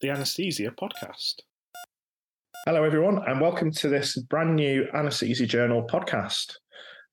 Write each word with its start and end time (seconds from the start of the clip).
the 0.00 0.10
Anesthesia 0.10 0.70
Podcast. 0.80 1.40
Hello, 2.66 2.84
everyone, 2.84 3.20
and 3.26 3.40
welcome 3.40 3.72
to 3.72 3.88
this 3.88 4.16
brand 4.16 4.54
new 4.54 4.86
Anesthesia 4.94 5.44
Journal 5.44 5.84
podcast. 5.90 6.54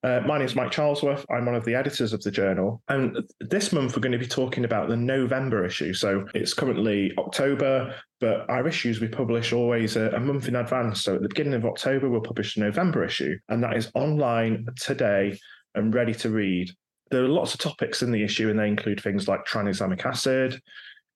Uh, 0.03 0.21
my 0.27 0.37
name 0.37 0.45
is 0.45 0.55
Mike 0.55 0.71
Charlesworth. 0.71 1.25
I'm 1.31 1.47
one 1.47 1.55
of 1.55 1.65
the 1.65 1.73
editors 1.73 2.13
of 2.13 2.21
the 2.21 2.29
journal. 2.29 2.83
And 2.87 3.17
this 3.39 3.73
month, 3.73 3.95
we're 3.95 4.01
going 4.01 4.11
to 4.11 4.19
be 4.19 4.27
talking 4.27 4.65
about 4.65 4.87
the 4.87 4.95
November 4.95 5.65
issue. 5.65 5.95
So 5.95 6.27
it's 6.35 6.53
currently 6.53 7.11
October, 7.17 7.95
but 8.19 8.47
our 8.51 8.67
issues 8.67 9.01
we 9.01 9.07
publish 9.07 9.51
always 9.51 9.95
a, 9.95 10.11
a 10.11 10.19
month 10.19 10.47
in 10.47 10.55
advance. 10.55 11.01
So 11.01 11.15
at 11.15 11.23
the 11.23 11.29
beginning 11.29 11.55
of 11.55 11.65
October, 11.65 12.07
we'll 12.07 12.21
publish 12.21 12.53
the 12.53 12.61
November 12.61 13.03
issue, 13.03 13.35
and 13.49 13.63
that 13.63 13.75
is 13.75 13.89
online 13.95 14.67
today 14.79 15.39
and 15.73 15.93
ready 15.93 16.13
to 16.13 16.29
read. 16.29 16.69
There 17.09 17.23
are 17.23 17.29
lots 17.29 17.55
of 17.55 17.59
topics 17.59 18.03
in 18.03 18.11
the 18.11 18.23
issue, 18.23 18.51
and 18.51 18.59
they 18.59 18.67
include 18.67 19.01
things 19.01 19.27
like 19.27 19.45
tranexamic 19.45 20.05
acid, 20.05 20.61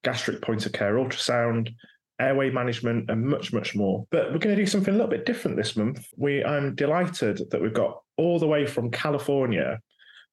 gastric 0.04 0.42
point 0.42 0.66
of 0.66 0.72
care 0.72 0.96
ultrasound, 0.96 1.74
airway 2.20 2.50
management, 2.50 3.10
and 3.10 3.26
much, 3.26 3.54
much 3.54 3.76
more. 3.76 4.06
But 4.12 4.32
we're 4.32 4.40
going 4.40 4.56
to 4.56 4.62
do 4.62 4.68
something 4.68 4.94
a 4.94 4.98
little 4.98 5.10
bit 5.10 5.26
different 5.26 5.58
this 5.58 5.76
month. 5.76 6.06
We 6.18 6.44
I'm 6.44 6.76
delighted 6.76 7.50
that 7.52 7.62
we've 7.62 7.74
got 7.74 8.02
all 8.18 8.40
the 8.40 8.48
way 8.48 8.66
from 8.66 8.92
California 8.92 9.80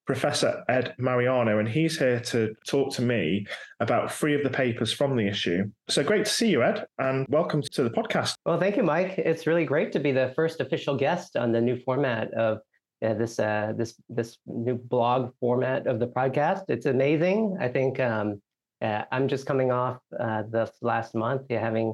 Professor 0.07 0.63
Ed 0.69 0.95
Mariano, 0.97 1.59
and 1.59 1.67
he's 1.67 1.99
here 1.99 2.21
to 2.21 2.55
talk 2.65 2.93
to 2.93 3.01
me 3.01 3.45
about 3.81 4.11
three 4.11 4.33
of 4.33 4.41
the 4.41 4.49
papers 4.49 4.93
from 4.93 5.17
the 5.17 5.27
issue. 5.27 5.65
So 5.89 6.01
great 6.01 6.25
to 6.25 6.31
see 6.31 6.49
you, 6.49 6.63
Ed, 6.63 6.85
and 6.97 7.27
welcome 7.29 7.61
to 7.61 7.83
the 7.83 7.89
podcast. 7.89 8.35
Well, 8.45 8.57
thank 8.57 8.77
you, 8.77 8.83
Mike. 8.83 9.15
It's 9.17 9.45
really 9.45 9.65
great 9.65 9.91
to 9.91 9.99
be 9.99 10.13
the 10.13 10.31
first 10.33 10.61
official 10.61 10.95
guest 10.95 11.35
on 11.35 11.51
the 11.51 11.59
new 11.59 11.77
format 11.81 12.33
of 12.33 12.59
uh, 13.05 13.13
this 13.15 13.37
uh, 13.37 13.73
this 13.77 13.95
this 14.09 14.37
new 14.47 14.75
blog 14.75 15.33
format 15.41 15.87
of 15.87 15.99
the 15.99 16.07
podcast. 16.07 16.63
It's 16.69 16.85
amazing. 16.85 17.57
I 17.59 17.67
think 17.67 17.99
um, 17.99 18.41
uh, 18.81 19.03
I'm 19.11 19.27
just 19.27 19.45
coming 19.45 19.71
off 19.71 19.99
uh, 20.19 20.43
this 20.49 20.71
last 20.81 21.15
month, 21.15 21.43
having 21.49 21.93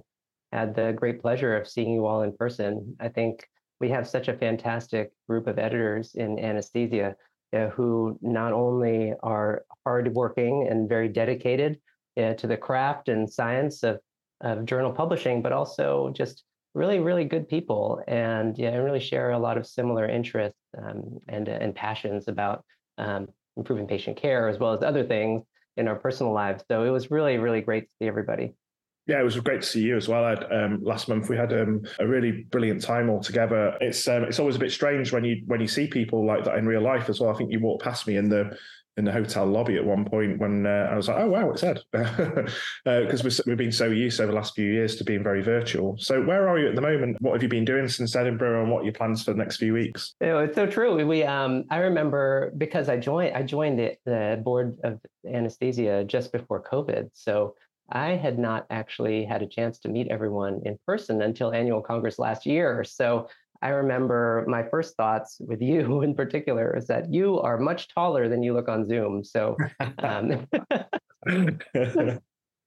had 0.51 0.75
the 0.75 0.93
great 0.93 1.21
pleasure 1.21 1.57
of 1.57 1.67
seeing 1.67 1.91
you 1.91 2.05
all 2.05 2.23
in 2.23 2.35
person. 2.35 2.95
I 2.99 3.09
think 3.09 3.47
we 3.79 3.89
have 3.89 4.07
such 4.07 4.27
a 4.27 4.37
fantastic 4.37 5.11
group 5.27 5.47
of 5.47 5.57
editors 5.59 6.15
in 6.15 6.39
anesthesia 6.39 7.15
uh, 7.53 7.67
who 7.69 8.17
not 8.21 8.53
only 8.53 9.13
are 9.23 9.63
hardworking 9.85 10.67
and 10.69 10.89
very 10.89 11.07
dedicated 11.07 11.79
uh, 12.17 12.33
to 12.35 12.47
the 12.47 12.57
craft 12.57 13.09
and 13.09 13.29
science 13.29 13.83
of, 13.83 13.99
of 14.41 14.65
journal 14.65 14.91
publishing, 14.91 15.41
but 15.41 15.51
also 15.51 16.11
just 16.15 16.43
really, 16.75 16.99
really 16.99 17.25
good 17.25 17.47
people 17.47 18.01
and 18.07 18.57
yeah, 18.57 18.75
really 18.75 18.99
share 18.99 19.31
a 19.31 19.39
lot 19.39 19.57
of 19.57 19.65
similar 19.65 20.07
interests 20.07 20.59
um, 20.77 21.19
and, 21.27 21.47
and 21.47 21.75
passions 21.75 22.27
about 22.27 22.63
um, 22.97 23.27
improving 23.57 23.87
patient 23.87 24.17
care 24.17 24.47
as 24.47 24.59
well 24.59 24.73
as 24.73 24.81
other 24.81 25.03
things 25.03 25.43
in 25.77 25.87
our 25.87 25.95
personal 25.95 26.33
lives. 26.33 26.63
So 26.69 26.83
it 26.83 26.89
was 26.89 27.11
really, 27.11 27.37
really 27.37 27.61
great 27.61 27.81
to 27.83 27.89
see 27.99 28.07
everybody. 28.07 28.53
Yeah, 29.05 29.19
it 29.19 29.23
was 29.23 29.37
great 29.39 29.61
to 29.61 29.67
see 29.67 29.81
you 29.81 29.97
as 29.97 30.07
well. 30.07 30.25
Ed. 30.25 30.45
Um, 30.51 30.81
last 30.81 31.09
month 31.09 31.29
we 31.29 31.35
had 31.35 31.51
um, 31.51 31.81
a 31.99 32.07
really 32.07 32.45
brilliant 32.51 32.81
time 32.81 33.09
all 33.09 33.19
together. 33.19 33.77
It's 33.81 34.07
um, 34.07 34.23
it's 34.23 34.39
always 34.39 34.55
a 34.55 34.59
bit 34.59 34.71
strange 34.71 35.11
when 35.11 35.23
you 35.25 35.43
when 35.45 35.59
you 35.59 35.67
see 35.67 35.87
people 35.87 36.25
like 36.25 36.45
that 36.45 36.57
in 36.57 36.65
real 36.65 36.81
life 36.81 37.09
as 37.09 37.19
well. 37.19 37.29
I 37.29 37.37
think 37.37 37.51
you 37.51 37.59
walked 37.59 37.83
past 37.83 38.07
me 38.07 38.15
in 38.15 38.29
the 38.29 38.57
in 38.95 39.05
the 39.05 39.11
hotel 39.11 39.45
lobby 39.45 39.75
at 39.75 39.83
one 39.83 40.05
point 40.05 40.39
when 40.39 40.67
uh, 40.67 40.87
I 40.91 40.95
was 40.95 41.07
like, 41.07 41.17
oh, 41.17 41.27
wow, 41.27 41.49
it's 41.49 41.63
Ed. 41.63 41.79
Because 41.91 42.49
uh, 43.39 43.43
we've 43.47 43.57
been 43.57 43.71
so 43.71 43.87
used 43.87 44.21
over 44.21 44.31
the 44.31 44.35
last 44.35 44.53
few 44.53 44.71
years 44.71 44.95
to 44.97 45.03
being 45.03 45.23
very 45.23 45.41
virtual. 45.41 45.95
So, 45.97 46.21
where 46.21 46.47
are 46.47 46.59
you 46.59 46.69
at 46.69 46.75
the 46.75 46.81
moment? 46.81 47.17
What 47.19 47.33
have 47.33 47.41
you 47.41 47.49
been 47.49 47.65
doing 47.65 47.87
since 47.87 48.15
Edinburgh 48.15 48.61
and 48.61 48.71
what 48.71 48.81
are 48.81 48.85
your 48.85 48.93
plans 48.93 49.23
for 49.23 49.31
the 49.31 49.37
next 49.37 49.57
few 49.57 49.73
weeks? 49.73 50.13
It's 50.21 50.55
so 50.55 50.67
true. 50.67 51.03
We, 51.05 51.23
um, 51.23 51.63
I 51.71 51.77
remember 51.77 52.53
because 52.57 52.87
I 52.87 52.97
joined, 52.97 53.35
I 53.35 53.41
joined 53.41 53.79
the, 53.79 53.95
the 54.05 54.41
board 54.43 54.77
of 54.83 54.99
anesthesia 55.27 56.03
just 56.03 56.31
before 56.31 56.63
COVID. 56.63 57.09
So, 57.13 57.55
I 57.89 58.11
had 58.11 58.39
not 58.39 58.65
actually 58.69 59.25
had 59.25 59.41
a 59.41 59.47
chance 59.47 59.79
to 59.79 59.89
meet 59.89 60.07
everyone 60.07 60.61
in 60.65 60.77
person 60.85 61.21
until 61.21 61.51
annual 61.51 61.81
Congress 61.81 62.17
last 62.17 62.45
year. 62.45 62.83
So 62.83 63.27
I 63.61 63.69
remember 63.69 64.43
my 64.47 64.63
first 64.63 64.95
thoughts 64.97 65.37
with 65.39 65.61
you 65.61 66.01
in 66.07 66.15
particular 66.15 66.75
is 66.75 66.87
that 66.87 67.13
you 67.13 67.39
are 67.39 67.57
much 67.57 67.93
taller 67.93 68.27
than 68.27 68.43
you 68.43 68.53
look 68.53 68.67
on 68.67 68.85
Zoom. 68.85 69.23
So, 69.23 69.57
um, 69.99 70.47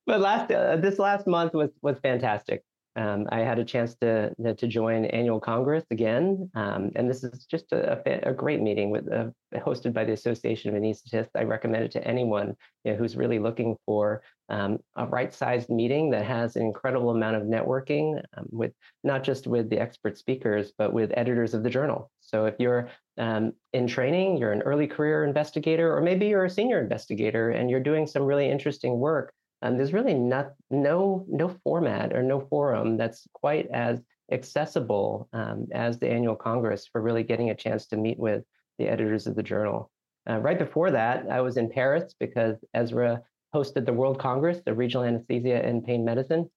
but 0.07 0.21
last 0.21 0.51
uh, 0.51 0.77
this 0.77 0.99
last 0.99 1.27
month 1.27 1.53
was 1.53 1.71
was 1.83 1.99
fantastic. 1.99 2.63
Um, 2.97 3.29
I 3.31 3.41
had 3.41 3.59
a 3.59 3.65
chance 3.65 3.95
to 3.97 4.35
to 4.55 4.67
join 4.67 5.05
annual 5.07 5.39
Congress 5.39 5.85
again, 5.91 6.51
um, 6.55 6.91
and 6.97 7.09
this 7.09 7.23
is 7.23 7.45
just 7.45 7.71
a, 7.73 8.01
a, 8.27 8.33
great 8.33 8.63
meeting 8.63 8.89
with 8.91 9.13
uh, 9.13 9.27
hosted 9.57 9.93
by 9.93 10.05
the 10.05 10.15
Association 10.15 10.75
of 10.75 10.81
Anesthetists. 10.81 11.29
I 11.35 11.43
recommend 11.43 11.85
it 11.85 11.93
to 11.93 12.05
anyone 12.07 12.57
you 12.85 12.93
know, 12.93 12.99
who's 12.99 13.15
really 13.15 13.39
looking 13.39 13.77
for 13.85 14.23
um, 14.49 14.79
a 14.97 15.07
right-sized 15.07 15.69
meeting 15.69 16.11
that 16.11 16.25
has 16.25 16.57
an 16.57 16.63
incredible 16.63 17.11
amount 17.11 17.37
of 17.37 17.43
networking 17.43 18.23
um, 18.37 18.47
with 18.51 18.73
not 19.05 19.23
just 19.23 19.47
with 19.47 19.69
the 19.69 19.79
expert 19.79 20.17
speakers, 20.17 20.73
but 20.79 20.95
with 20.95 21.13
editors 21.19 21.53
of 21.53 21.63
the 21.63 21.71
journal. 21.71 22.11
So 22.21 22.47
if 22.47 22.55
you're 22.59 22.89
um, 23.19 23.53
in 23.75 23.87
training, 23.87 24.39
you're 24.39 24.53
an 24.53 24.63
early 24.63 24.87
career 24.87 25.25
investigator, 25.25 25.95
or 25.95 26.01
maybe 26.01 26.29
you're 26.29 26.47
a 26.47 26.51
senior 26.51 26.81
investigator 26.81 27.51
and 27.51 27.69
you're 27.69 27.81
doing 27.81 28.07
some 28.07 28.23
really 28.23 28.51
interesting 28.51 28.99
work 28.99 29.35
um, 29.63 29.77
there's 29.77 29.93
really 29.93 30.15
not 30.15 30.53
no 30.71 31.25
no 31.29 31.49
format 31.49 32.13
or 32.13 32.23
no 32.23 32.41
forum 32.41 32.97
that's 32.97 33.27
quite 33.33 33.69
as 33.73 34.01
accessible 34.33 35.29
um, 35.33 35.67
as 35.73 35.99
the 35.99 36.11
annual 36.11 36.37
congress 36.37 36.87
for 36.91 37.01
really 37.01 37.23
getting 37.23 37.51
a 37.51 37.55
chance 37.55 37.87
to 37.87 37.97
meet 37.97 38.19
with 38.19 38.45
the 38.79 38.89
editors 38.89 39.27
of 39.27 39.35
the 39.37 39.43
journal. 39.43 39.91
Uh, 40.29 40.39
right 40.39 40.59
before 40.59 40.91
that, 40.91 41.27
I 41.31 41.41
was 41.41 41.57
in 41.57 41.71
Paris 41.71 42.15
because 42.19 42.57
ESRA 42.75 43.23
hosted 43.55 43.87
the 43.87 43.93
World 43.93 44.19
Congress 44.19 44.61
of 44.67 44.77
Regional 44.77 45.05
Anesthesia 45.05 45.65
and 45.65 45.85
Pain 45.85 46.05
Medicine. 46.05 46.51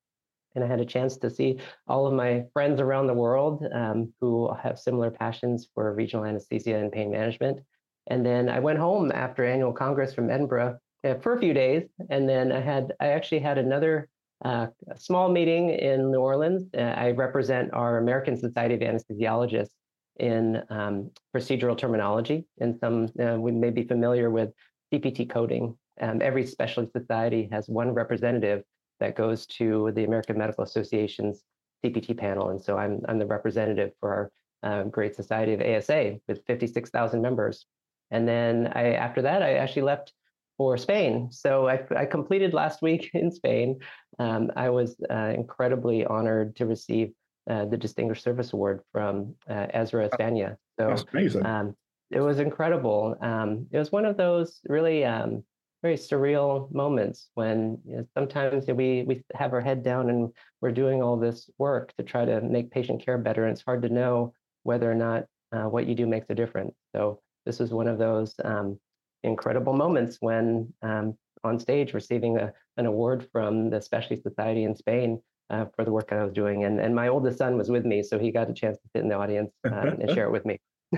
And 0.56 0.64
I 0.64 0.68
had 0.68 0.82
a 0.82 0.86
chance 0.86 1.18
to 1.18 1.30
see 1.30 1.60
all 1.88 2.08
of 2.08 2.14
my 2.14 2.44
friends 2.54 2.82
around 2.82 3.08
the 3.08 3.14
world 3.14 3.64
um, 3.72 4.12
who 4.20 4.52
have 4.62 4.80
similar 4.80 5.12
passions 5.12 5.70
for 5.74 5.94
regional 5.94 6.26
anesthesia 6.26 6.76
and 6.76 6.92
pain 6.92 7.12
management. 7.12 7.60
And 8.08 8.26
then 8.26 8.50
I 8.50 8.60
went 8.60 8.80
home 8.80 9.12
after 9.14 9.46
annual 9.46 9.72
Congress 9.72 10.14
from 10.14 10.32
Edinburgh 10.32 10.80
for 11.02 11.36
a 11.36 11.40
few 11.40 11.54
days, 11.54 11.84
and 12.10 12.28
then 12.28 12.52
I 12.52 12.60
had 12.60 12.94
I 13.00 13.08
actually 13.10 13.40
had 13.40 13.58
another 13.58 14.10
uh, 14.44 14.68
small 14.98 15.30
meeting 15.30 15.70
in 15.70 16.12
New 16.12 16.20
Orleans. 16.20 16.64
Uh, 16.78 16.82
I 16.82 17.12
represent 17.12 17.74
our 17.74 17.98
American 17.98 18.38
Society 18.38 18.76
of 18.76 18.82
Anesthesiologists 18.82 19.72
in 20.20 20.62
um, 20.70 21.12
procedural 21.36 21.78
terminology, 21.78 22.46
and 22.60 22.78
some 22.80 23.10
uh, 23.20 23.38
we 23.40 23.52
may 23.52 23.70
be 23.70 23.84
familiar 23.84 24.30
with 24.30 24.50
CPT 24.94 25.30
coding. 25.30 25.78
Um, 26.02 26.22
every 26.22 26.46
specialty 26.46 26.92
society 26.98 27.50
has 27.52 27.68
one 27.68 27.94
representative 27.94 28.64
that 29.00 29.16
goes 29.16 29.46
to 29.46 29.92
the 29.96 30.04
American 30.04 30.38
Medical 30.38 30.64
Association's 30.64 31.44
CPT 31.84 32.18
panel, 32.18 32.50
and 32.50 32.62
so 32.62 32.78
I'm 32.78 33.02
I'm 33.08 33.20
the 33.20 33.26
representative 33.26 33.92
for 34.00 34.10
our 34.14 34.32
um, 34.64 34.90
great 34.90 35.16
society 35.16 35.54
of 35.54 35.62
ASA 35.62 36.20
with 36.28 36.46
56,000 36.46 37.22
members. 37.22 37.66
And 38.12 38.28
then 38.28 38.72
I, 38.74 38.94
after 38.94 39.22
that, 39.22 39.42
I 39.42 39.54
actually 39.54 39.84
left 39.84 40.14
for 40.60 40.76
Spain. 40.76 41.32
So 41.32 41.70
I, 41.70 41.80
I 41.96 42.06
completed 42.06 42.54
last 42.54 42.82
week 42.82 43.10
in 43.14 43.32
Spain. 43.32 43.80
Um, 44.20 44.52
I 44.58 44.70
was 44.70 44.98
uh, 45.10 45.32
incredibly 45.34 46.06
honored 46.06 46.58
to 46.58 46.66
receive 46.66 47.14
uh, 47.50 47.66
the 47.66 47.78
Distinguished 47.78 48.24
Service 48.24 48.52
Award 48.52 48.82
from 48.92 49.36
uh, 49.50 49.68
ESRA 49.74 50.10
España. 50.10 50.58
So 50.78 50.90
That's 50.90 51.06
amazing. 51.14 51.46
Um, 51.46 51.76
it 52.12 52.20
was 52.20 52.40
incredible. 52.40 53.16
Um, 53.22 53.68
it 53.72 53.78
was 53.78 53.92
one 53.92 54.06
of 54.06 54.18
those 54.18 54.60
really 54.68 55.06
um, 55.06 55.44
very 55.82 55.96
surreal 55.96 56.70
moments 56.74 57.30
when 57.36 57.78
you 57.86 57.98
know, 57.98 58.08
sometimes 58.14 58.66
we 58.68 59.06
we 59.08 59.24
have 59.36 59.54
our 59.54 59.62
head 59.62 59.82
down 59.82 60.10
and 60.10 60.30
we're 60.60 60.72
doing 60.72 61.02
all 61.02 61.16
this 61.16 61.50
work 61.58 61.94
to 61.98 62.04
try 62.04 62.26
to 62.26 62.42
make 62.42 62.72
patient 62.72 63.06
care 63.06 63.18
better, 63.18 63.46
and 63.46 63.54
it's 63.54 63.62
hard 63.62 63.84
to 63.84 63.90
know 63.90 64.34
whether 64.64 64.92
or 64.92 64.96
not 64.96 65.26
uh, 65.54 65.70
what 65.70 65.88
you 65.88 65.96
do 65.96 66.06
makes 66.06 66.30
a 66.30 66.36
difference. 66.36 66.76
So 66.94 67.22
this 67.46 67.62
is 67.62 67.72
one 67.72 67.88
of 67.88 67.98
those 67.98 68.36
um, 68.44 68.80
incredible 69.24 69.74
moments 69.74 70.18
when 70.20 70.74
um, 70.82 71.18
on 71.44 71.60
stage 71.60 71.94
receiving 71.94 72.38
a, 72.38 72.52
an 72.78 72.86
award 72.86 73.28
from 73.32 73.70
the 73.70 73.82
Specialty 73.82 74.22
Society 74.22 74.64
in 74.64 74.76
Spain 74.76 75.22
uh, 75.50 75.66
for 75.76 75.86
the 75.86 75.92
work 75.92 76.12
I 76.12 76.24
was 76.24 76.34
doing. 76.34 76.64
And, 76.64 76.80
and 76.80 76.96
my 76.96 77.08
oldest 77.08 77.38
son 77.38 77.58
was 77.58 77.70
with 77.70 77.86
me, 77.86 78.04
so 78.04 78.20
he 78.20 78.32
got 78.32 78.50
a 78.50 78.54
chance 78.54 78.78
to 78.78 78.90
sit 78.96 79.04
in 79.04 79.10
the 79.10 79.16
audience 79.16 79.52
um, 79.66 79.74
and 80.02 80.10
share 80.12 80.26
it 80.26 80.32
with 80.32 80.46
me. 80.46 80.60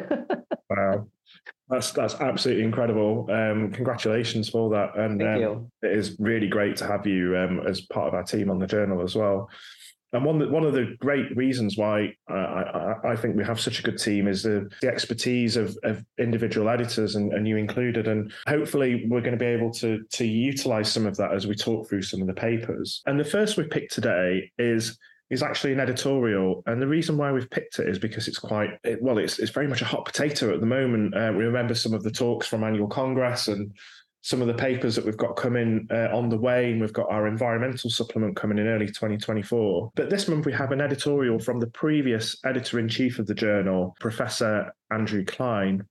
wow. 0.69 1.07
That's 1.69 1.91
that's 1.91 2.15
absolutely 2.15 2.65
incredible. 2.65 3.27
Um, 3.31 3.71
congratulations 3.71 4.49
for 4.49 4.69
that. 4.71 4.97
And 4.97 5.21
um, 5.23 5.71
it 5.81 5.91
is 5.91 6.17
really 6.19 6.47
great 6.47 6.75
to 6.77 6.87
have 6.87 7.07
you 7.07 7.37
um, 7.37 7.61
as 7.65 7.81
part 7.81 8.09
of 8.09 8.13
our 8.13 8.23
team 8.23 8.49
on 8.49 8.59
the 8.59 8.67
journal 8.67 9.01
as 9.01 9.15
well. 9.15 9.49
And 10.13 10.25
one 10.25 10.51
one 10.51 10.65
of 10.65 10.73
the 10.73 10.95
great 10.99 11.35
reasons 11.37 11.77
why 11.77 12.13
uh, 12.29 12.33
I, 12.33 12.95
I, 13.11 13.15
think 13.15 13.37
we 13.37 13.45
have 13.45 13.61
such 13.61 13.79
a 13.79 13.83
good 13.83 13.97
team 13.97 14.27
is 14.27 14.43
the, 14.43 14.69
the 14.81 14.89
expertise 14.89 15.55
of, 15.55 15.77
of 15.83 16.03
individual 16.19 16.69
editors, 16.69 17.15
and, 17.15 17.31
and, 17.33 17.47
you 17.47 17.55
included. 17.55 18.07
And 18.07 18.31
hopefully, 18.47 19.05
we're 19.07 19.21
going 19.21 19.37
to 19.37 19.37
be 19.37 19.45
able 19.45 19.71
to 19.75 20.03
to 20.03 20.25
utilize 20.25 20.91
some 20.91 21.05
of 21.05 21.15
that 21.17 21.33
as 21.33 21.47
we 21.47 21.55
talk 21.55 21.87
through 21.87 22.01
some 22.01 22.21
of 22.21 22.27
the 22.27 22.33
papers. 22.33 23.01
And 23.05 23.19
the 23.19 23.25
first 23.25 23.57
we 23.57 23.63
picked 23.63 23.93
today 23.93 24.51
is 24.57 24.97
is 25.29 25.41
actually 25.41 25.71
an 25.71 25.79
editorial, 25.79 26.61
and 26.65 26.81
the 26.81 26.87
reason 26.87 27.15
why 27.15 27.31
we've 27.31 27.49
picked 27.49 27.79
it 27.79 27.87
is 27.87 27.97
because 27.97 28.27
it's 28.27 28.37
quite 28.37 28.71
it, 28.83 29.01
well, 29.01 29.17
it's 29.17 29.39
it's 29.39 29.51
very 29.51 29.67
much 29.67 29.81
a 29.81 29.85
hot 29.85 30.03
potato 30.03 30.53
at 30.53 30.59
the 30.59 30.65
moment. 30.65 31.15
Uh, 31.15 31.31
we 31.35 31.45
remember 31.45 31.73
some 31.73 31.93
of 31.93 32.03
the 32.03 32.11
talks 32.11 32.47
from 32.47 32.65
annual 32.65 32.87
congress 32.87 33.47
and 33.47 33.71
some 34.21 34.41
of 34.41 34.47
the 34.47 34.53
papers 34.53 34.95
that 34.95 35.05
we've 35.05 35.17
got 35.17 35.35
coming 35.35 35.87
uh, 35.91 36.09
on 36.13 36.29
the 36.29 36.37
way, 36.37 36.71
and 36.71 36.79
we've 36.79 36.93
got 36.93 37.09
our 37.09 37.27
environmental 37.27 37.89
supplement 37.89 38.35
coming 38.35 38.59
in 38.59 38.67
early 38.67 38.85
2024. 38.85 39.91
But 39.95 40.09
this 40.09 40.27
month 40.27 40.45
we 40.45 40.53
have 40.53 40.71
an 40.71 40.81
editorial 40.81 41.39
from 41.39 41.59
the 41.59 41.67
previous 41.67 42.35
editor 42.45 42.79
in 42.79 42.87
chief 42.87 43.17
of 43.19 43.25
the 43.25 43.33
journal, 43.33 43.95
Professor 43.99 44.71
Andrew 44.91 45.25
Klein, 45.25 45.83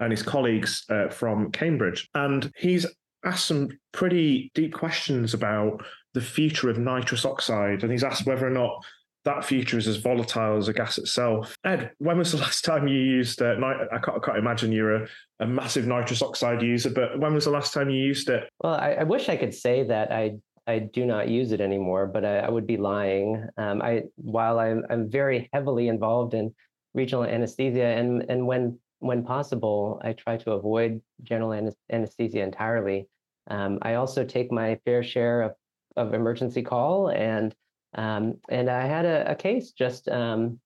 and 0.00 0.10
his 0.10 0.22
colleagues 0.22 0.84
uh, 0.90 1.08
from 1.08 1.52
Cambridge. 1.52 2.08
And 2.14 2.50
he's 2.56 2.86
asked 3.24 3.46
some 3.46 3.68
pretty 3.92 4.50
deep 4.54 4.74
questions 4.74 5.34
about 5.34 5.84
the 6.14 6.20
future 6.20 6.70
of 6.70 6.78
nitrous 6.78 7.24
oxide. 7.24 7.82
And 7.82 7.92
he's 7.92 8.02
asked 8.02 8.26
whether 8.26 8.46
or 8.46 8.50
not 8.50 8.84
that 9.24 9.44
future 9.44 9.78
is 9.78 9.86
as 9.86 9.96
volatile 9.96 10.56
as 10.56 10.68
a 10.68 10.72
gas 10.72 10.98
itself. 10.98 11.56
Ed, 11.64 11.92
when 11.98 12.18
was 12.18 12.32
the 12.32 12.38
last 12.46 12.64
time 12.64 12.88
you 12.88 12.98
used 12.98 13.42
uh, 13.42 13.54
nit- 13.54 13.88
I, 13.92 13.98
can't, 13.98 14.16
I 14.16 14.20
can't 14.24 14.38
imagine 14.38 14.72
you're 14.72 15.04
a, 15.04 15.08
a, 15.40 15.46
massive 15.46 15.86
nitrous 15.86 16.22
oxide 16.22 16.62
user, 16.62 16.90
but 16.90 17.18
when 17.18 17.34
was 17.34 17.44
the 17.44 17.50
last 17.50 17.74
time 17.74 17.90
you 17.90 18.00
used 18.00 18.28
it? 18.28 18.48
Well, 18.62 18.74
I, 18.74 18.92
I 19.00 19.02
wish 19.04 19.28
I 19.28 19.36
could 19.36 19.54
say 19.54 19.82
that 19.84 20.12
I 20.12 20.38
I 20.66 20.78
do 20.78 21.04
not 21.04 21.28
use 21.28 21.52
it 21.52 21.60
anymore, 21.60 22.06
but 22.06 22.24
I, 22.24 22.40
I 22.40 22.50
would 22.50 22.66
be 22.66 22.76
lying. 22.76 23.44
Um, 23.56 23.82
I 23.82 24.04
while 24.16 24.58
I'm, 24.58 24.84
I'm 24.88 25.10
very 25.10 25.48
heavily 25.52 25.88
involved 25.88 26.34
in 26.34 26.54
regional 26.94 27.24
anesthesia, 27.24 27.86
and 27.86 28.24
and 28.28 28.46
when 28.46 28.78
when 29.00 29.24
possible, 29.24 30.00
I 30.04 30.12
try 30.12 30.36
to 30.36 30.52
avoid 30.52 31.00
general 31.22 31.72
anesthesia 31.90 32.42
entirely. 32.42 33.08
Um, 33.48 33.78
I 33.82 33.94
also 33.94 34.24
take 34.24 34.52
my 34.52 34.78
fair 34.84 35.02
share 35.02 35.42
of, 35.42 35.52
of 35.96 36.14
emergency 36.14 36.62
call 36.62 37.08
and 37.08 37.54
um, 37.94 38.34
and 38.48 38.70
I 38.70 38.86
had 38.86 39.04
a, 39.04 39.32
a 39.32 39.34
case 39.34 39.72
just 39.72 40.08
um, 40.08 40.60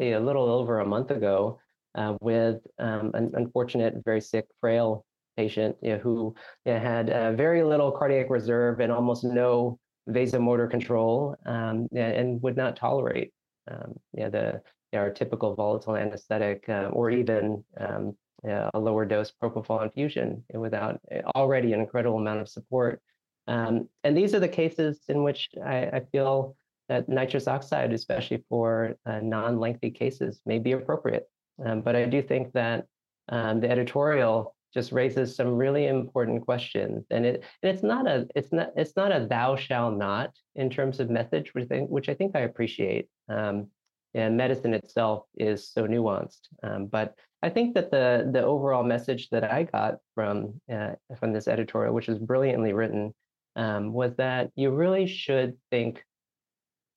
a 0.00 0.18
little 0.18 0.48
over 0.48 0.80
a 0.80 0.86
month 0.86 1.10
ago 1.10 1.58
uh, 1.94 2.16
with 2.20 2.58
um, 2.78 3.12
an 3.14 3.32
unfortunate, 3.34 3.94
very 4.04 4.20
sick, 4.20 4.46
frail 4.60 5.04
patient 5.36 5.76
you 5.82 5.92
know, 5.92 5.98
who 5.98 6.34
you 6.64 6.72
know, 6.72 6.78
had 6.78 7.10
uh, 7.10 7.32
very 7.32 7.62
little 7.62 7.90
cardiac 7.92 8.30
reserve 8.30 8.80
and 8.80 8.90
almost 8.90 9.24
no 9.24 9.78
vasomotor 10.08 10.70
control 10.70 11.36
um, 11.46 11.88
and 11.94 12.40
would 12.42 12.56
not 12.56 12.76
tolerate 12.76 13.32
um, 13.70 13.94
the 14.14 14.60
our 14.94 15.10
typical 15.10 15.54
volatile 15.54 15.96
anesthetic 15.96 16.64
uh, 16.68 16.88
or 16.92 17.10
even 17.10 17.62
um, 17.78 18.16
a 18.44 18.78
lower 18.78 19.04
dose 19.04 19.32
propofol 19.42 19.82
infusion 19.82 20.42
without 20.54 21.00
eh, 21.10 21.22
already 21.34 21.72
an 21.72 21.80
incredible 21.80 22.18
amount 22.18 22.40
of 22.40 22.48
support. 22.48 23.00
Um, 23.48 23.88
and 24.04 24.16
these 24.16 24.34
are 24.34 24.40
the 24.40 24.48
cases 24.48 25.00
in 25.08 25.22
which 25.22 25.48
I, 25.64 25.86
I, 25.86 26.00
feel 26.12 26.56
that 26.88 27.08
nitrous 27.08 27.48
oxide, 27.48 27.92
especially 27.92 28.44
for 28.48 28.96
uh, 29.06 29.20
non-lengthy 29.20 29.90
cases, 29.90 30.40
may 30.46 30.58
be 30.58 30.72
appropriate. 30.72 31.28
Um, 31.64 31.80
but 31.82 31.96
I 31.96 32.04
do 32.04 32.22
think 32.22 32.52
that 32.52 32.86
um, 33.28 33.60
the 33.60 33.70
editorial 33.70 34.54
just 34.74 34.92
raises 34.92 35.34
some 35.34 35.56
really 35.56 35.86
important 35.86 36.44
questions, 36.44 37.06
and 37.10 37.24
it 37.24 37.42
and 37.62 37.72
it's 37.72 37.82
not 37.82 38.06
a 38.06 38.26
it's 38.34 38.52
not 38.52 38.70
it's 38.76 38.94
not 38.94 39.10
a 39.10 39.26
thou 39.26 39.56
shall 39.56 39.90
not 39.90 40.30
in 40.54 40.68
terms 40.68 41.00
of 41.00 41.08
message, 41.08 41.54
which 41.54 41.64
I 41.64 41.66
think, 41.66 41.90
which 41.90 42.08
I, 42.08 42.14
think 42.14 42.36
I 42.36 42.40
appreciate. 42.40 43.08
Um, 43.28 43.68
and 44.14 44.36
medicine 44.36 44.72
itself 44.72 45.24
is 45.36 45.70
so 45.70 45.86
nuanced, 45.86 46.48
um, 46.62 46.86
but 46.86 47.14
I 47.42 47.50
think 47.50 47.74
that 47.74 47.90
the 47.90 48.28
the 48.32 48.42
overall 48.42 48.82
message 48.82 49.28
that 49.30 49.44
I 49.44 49.64
got 49.64 49.96
from 50.14 50.60
uh, 50.72 50.92
from 51.18 51.32
this 51.32 51.48
editorial, 51.48 51.94
which 51.94 52.08
is 52.08 52.18
brilliantly 52.18 52.72
written, 52.72 53.14
um, 53.56 53.92
was 53.92 54.14
that 54.16 54.50
you 54.56 54.70
really 54.70 55.06
should 55.06 55.56
think 55.70 56.02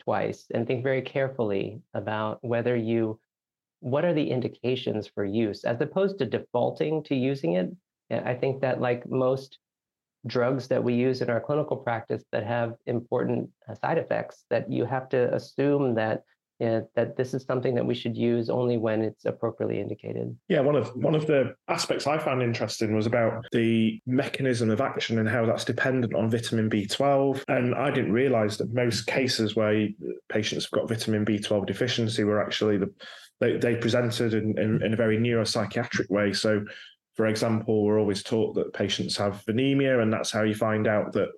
twice 0.10 0.48
and 0.56 0.66
think 0.66 0.84
very 0.84 1.04
carefully 1.04 1.80
about 1.94 2.40
whether 2.42 2.76
you 2.76 3.20
what 3.82 4.04
are 4.04 4.14
the 4.16 4.32
indications 4.32 5.06
for 5.06 5.24
use 5.24 5.64
as 5.64 5.80
opposed 5.82 6.18
to 6.18 6.26
defaulting 6.26 7.04
to 7.04 7.14
using 7.14 7.54
it. 7.54 7.70
I 8.12 8.34
think 8.34 8.60
that 8.62 8.82
like 8.82 9.08
most 9.08 9.60
drugs 10.26 10.68
that 10.70 10.84
we 10.84 10.96
use 10.96 11.22
in 11.22 11.30
our 11.30 11.40
clinical 11.40 11.78
practice 11.78 12.24
that 12.32 12.44
have 12.44 12.74
important 12.88 13.52
uh, 13.70 13.76
side 13.76 14.00
effects 14.00 14.46
that 14.50 14.72
you 14.72 14.84
have 14.84 15.10
to 15.10 15.32
assume 15.36 15.94
that 15.94 16.24
yeah, 16.60 16.82
that 16.96 17.16
this 17.16 17.34
is 17.34 17.46
something 17.46 17.74
that 17.76 17.86
we 17.86 17.96
should 17.96 18.18
use 18.18 18.50
only 18.50 18.78
when 18.78 19.02
it's 19.02 19.24
appropriately 19.24 19.80
indicated. 19.80 20.36
Yeah, 20.50 20.60
one 20.60 20.76
of 20.76 20.90
one 20.90 21.16
of 21.16 21.26
the 21.26 21.56
aspects 21.70 22.06
I 22.06 22.18
found 22.18 22.44
interesting 22.44 22.94
was 22.94 23.06
about 23.06 23.46
the 23.54 24.02
mechanism 24.06 24.70
of 24.70 24.82
action 24.82 25.20
and 25.20 25.30
how 25.30 25.46
that's 25.46 25.64
dependent 25.64 26.14
on 26.14 26.30
vitamin 26.30 26.70
B12. 26.70 27.46
And 27.48 27.74
I 27.76 27.92
didn't 27.92 28.12
realize 28.12 28.58
that 28.58 28.74
most 28.74 29.08
cases 29.08 29.56
where 29.56 29.88
patients 30.28 30.66
have 30.66 30.72
got 30.72 30.90
vitamin 30.90 31.24
B12 31.24 31.66
deficiency 31.66 32.26
were 32.26 32.44
actually 32.44 32.78
the 32.78 32.92
they, 33.40 33.56
they 33.56 33.78
presented 33.78 34.34
in, 34.34 34.60
in, 34.60 34.84
in 34.84 34.94
a 34.94 34.98
very 34.98 35.18
neuropsychiatric 35.18 36.10
way. 36.10 36.34
So 36.34 36.66
for 37.16 37.28
example, 37.28 37.86
we're 37.86 38.00
always 38.00 38.22
taught 38.22 38.56
that 38.56 38.74
patients 38.74 39.16
have 39.16 39.44
anemia, 39.48 40.02
and 40.02 40.12
that's 40.12 40.32
how 40.32 40.44
you 40.44 40.56
find 40.56 40.88
out 40.88 41.14
that 41.14 41.30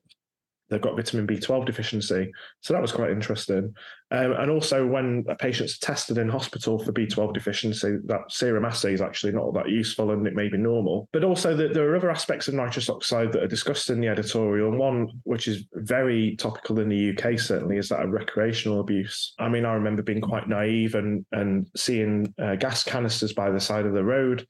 they've 0.69 0.81
got 0.81 0.95
vitamin 0.95 1.27
B12 1.27 1.65
deficiency. 1.65 2.31
So 2.61 2.73
that 2.73 2.81
was 2.81 2.91
quite 2.91 3.11
interesting. 3.11 3.75
Um, 4.11 4.33
and 4.33 4.51
also, 4.51 4.85
when 4.85 5.25
a 5.29 5.35
patient's 5.35 5.77
tested 5.77 6.17
in 6.17 6.29
hospital 6.29 6.77
for 6.77 6.91
B12 6.91 7.33
deficiency, 7.33 7.97
that 8.05 8.31
serum 8.31 8.65
assay 8.65 8.93
is 8.93 9.01
actually 9.01 9.31
not 9.31 9.53
that 9.53 9.69
useful 9.69 10.11
and 10.11 10.27
it 10.27 10.35
may 10.35 10.49
be 10.49 10.57
normal. 10.57 11.07
But 11.13 11.23
also, 11.23 11.55
the, 11.55 11.69
there 11.69 11.89
are 11.89 11.95
other 11.95 12.11
aspects 12.11 12.47
of 12.47 12.53
nitrous 12.53 12.89
oxide 12.89 13.31
that 13.33 13.43
are 13.43 13.47
discussed 13.47 13.89
in 13.89 14.01
the 14.01 14.07
editorial. 14.07 14.69
And 14.69 14.77
one, 14.77 15.09
which 15.23 15.47
is 15.47 15.65
very 15.73 16.35
topical 16.35 16.79
in 16.79 16.89
the 16.89 17.11
UK, 17.11 17.39
certainly, 17.39 17.77
is 17.77 17.89
that 17.89 18.01
of 18.01 18.11
recreational 18.11 18.81
abuse. 18.81 19.33
I 19.39 19.47
mean, 19.47 19.65
I 19.65 19.73
remember 19.73 20.01
being 20.01 20.21
quite 20.21 20.49
naive 20.49 20.95
and, 20.95 21.25
and 21.31 21.67
seeing 21.75 22.33
uh, 22.41 22.55
gas 22.55 22.83
canisters 22.83 23.33
by 23.33 23.49
the 23.49 23.59
side 23.59 23.85
of 23.85 23.93
the 23.93 24.03
road. 24.03 24.45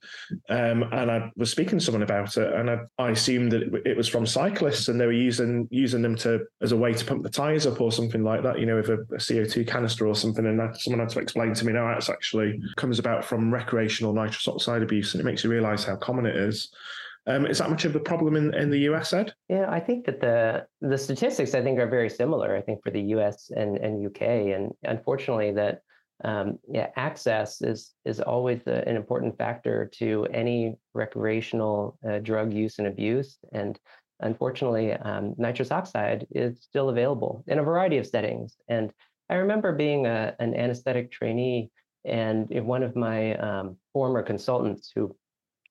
Um, 0.48 0.82
and 0.92 1.10
I 1.10 1.30
was 1.36 1.50
speaking 1.50 1.78
to 1.78 1.84
someone 1.84 2.02
about 2.02 2.36
it, 2.36 2.52
and 2.52 2.70
I, 2.70 2.78
I 2.98 3.10
assumed 3.10 3.52
that 3.52 3.62
it, 3.62 3.86
it 3.86 3.96
was 3.96 4.08
from 4.08 4.26
cyclists 4.26 4.88
and 4.88 5.00
they 5.00 5.06
were 5.06 5.12
using 5.12 5.68
using 5.70 6.02
them 6.02 6.16
to 6.16 6.40
as 6.60 6.72
a 6.72 6.76
way 6.76 6.92
to 6.92 7.04
pump 7.04 7.22
the 7.22 7.30
tires 7.30 7.66
up 7.66 7.80
or 7.80 7.92
something 7.92 8.24
like 8.24 8.42
that, 8.42 8.58
you 8.58 8.66
know, 8.66 8.76
with 8.76 8.88
a, 8.88 8.94
a 8.94 9.18
CO2 9.18 9.51
CO2 9.52 9.66
canister 9.66 10.06
or 10.06 10.14
something, 10.14 10.46
and 10.46 10.76
someone 10.76 11.00
had 11.00 11.08
to 11.10 11.20
explain 11.20 11.54
to 11.54 11.64
me, 11.64 11.72
no, 11.72 11.86
that's 11.86 12.10
actually 12.10 12.60
comes 12.76 12.98
about 12.98 13.24
from 13.24 13.52
recreational 13.52 14.12
nitrous 14.12 14.48
oxide 14.48 14.82
abuse, 14.82 15.14
and 15.14 15.20
it 15.20 15.24
makes 15.24 15.44
you 15.44 15.50
realise 15.50 15.84
how 15.84 15.96
common 15.96 16.26
it 16.26 16.36
is. 16.36 16.70
Um, 17.26 17.46
is 17.46 17.58
that 17.58 17.70
much 17.70 17.84
of 17.84 17.94
a 17.94 18.00
problem 18.00 18.34
in, 18.34 18.52
in 18.54 18.70
the 18.70 18.80
US, 18.90 19.12
Ed? 19.12 19.32
Yeah, 19.48 19.70
I 19.70 19.78
think 19.78 20.06
that 20.06 20.20
the 20.20 20.66
the 20.80 20.98
statistics 20.98 21.54
I 21.54 21.62
think 21.62 21.78
are 21.78 21.86
very 21.86 22.10
similar. 22.10 22.56
I 22.56 22.60
think 22.60 22.82
for 22.82 22.90
the 22.90 23.02
US 23.16 23.50
and, 23.54 23.76
and 23.76 24.04
UK, 24.04 24.22
and 24.22 24.72
unfortunately 24.82 25.52
that 25.52 25.82
um, 26.24 26.58
yeah, 26.68 26.88
access 26.96 27.62
is 27.62 27.92
is 28.04 28.20
always 28.20 28.60
a, 28.66 28.86
an 28.88 28.96
important 28.96 29.36
factor 29.38 29.90
to 29.98 30.26
any 30.32 30.76
recreational 30.94 31.98
uh, 32.08 32.18
drug 32.18 32.52
use 32.52 32.78
and 32.78 32.88
abuse. 32.88 33.38
And 33.52 33.78
unfortunately, 34.20 34.92
um, 34.92 35.34
nitrous 35.36 35.70
oxide 35.70 36.26
is 36.30 36.62
still 36.62 36.88
available 36.88 37.44
in 37.46 37.58
a 37.58 37.62
variety 37.62 37.98
of 37.98 38.06
settings. 38.06 38.56
And 38.68 38.92
I 39.32 39.36
remember 39.36 39.72
being 39.72 40.04
a, 40.04 40.36
an 40.40 40.54
anesthetic 40.54 41.10
trainee, 41.10 41.70
and 42.04 42.46
one 42.66 42.82
of 42.82 42.94
my 42.94 43.34
um, 43.36 43.78
former 43.94 44.22
consultants 44.22 44.92
who 44.94 45.16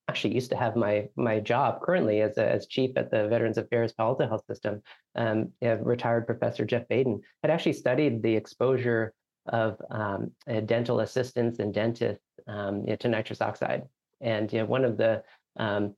actually 0.07 0.33
used 0.33 0.49
to 0.49 0.57
have 0.57 0.75
my 0.75 1.07
my 1.15 1.39
job 1.39 1.79
currently 1.83 2.21
as 2.21 2.39
a, 2.39 2.51
as 2.51 2.65
chief 2.65 2.97
at 2.97 3.11
the 3.11 3.27
Veterans 3.27 3.59
Affairs 3.59 3.93
Palo 3.93 4.09
Alto 4.09 4.27
Health 4.27 4.45
System, 4.47 4.81
um, 5.15 5.51
retired 5.61 6.25
Professor 6.25 6.65
Jeff 6.65 6.87
Baden 6.87 7.21
had 7.43 7.51
actually 7.51 7.73
studied 7.73 8.23
the 8.23 8.35
exposure 8.35 9.13
of 9.45 9.79
um, 9.91 10.31
dental 10.65 11.01
assistants 11.01 11.59
and 11.59 11.71
dentists 11.71 12.25
um, 12.47 12.83
to 12.99 13.07
nitrous 13.07 13.41
oxide, 13.41 13.83
and 14.21 14.51
know, 14.57 14.65
one 14.65 14.83
of 14.83 14.97
the 14.97 15.21
um, 15.57 15.93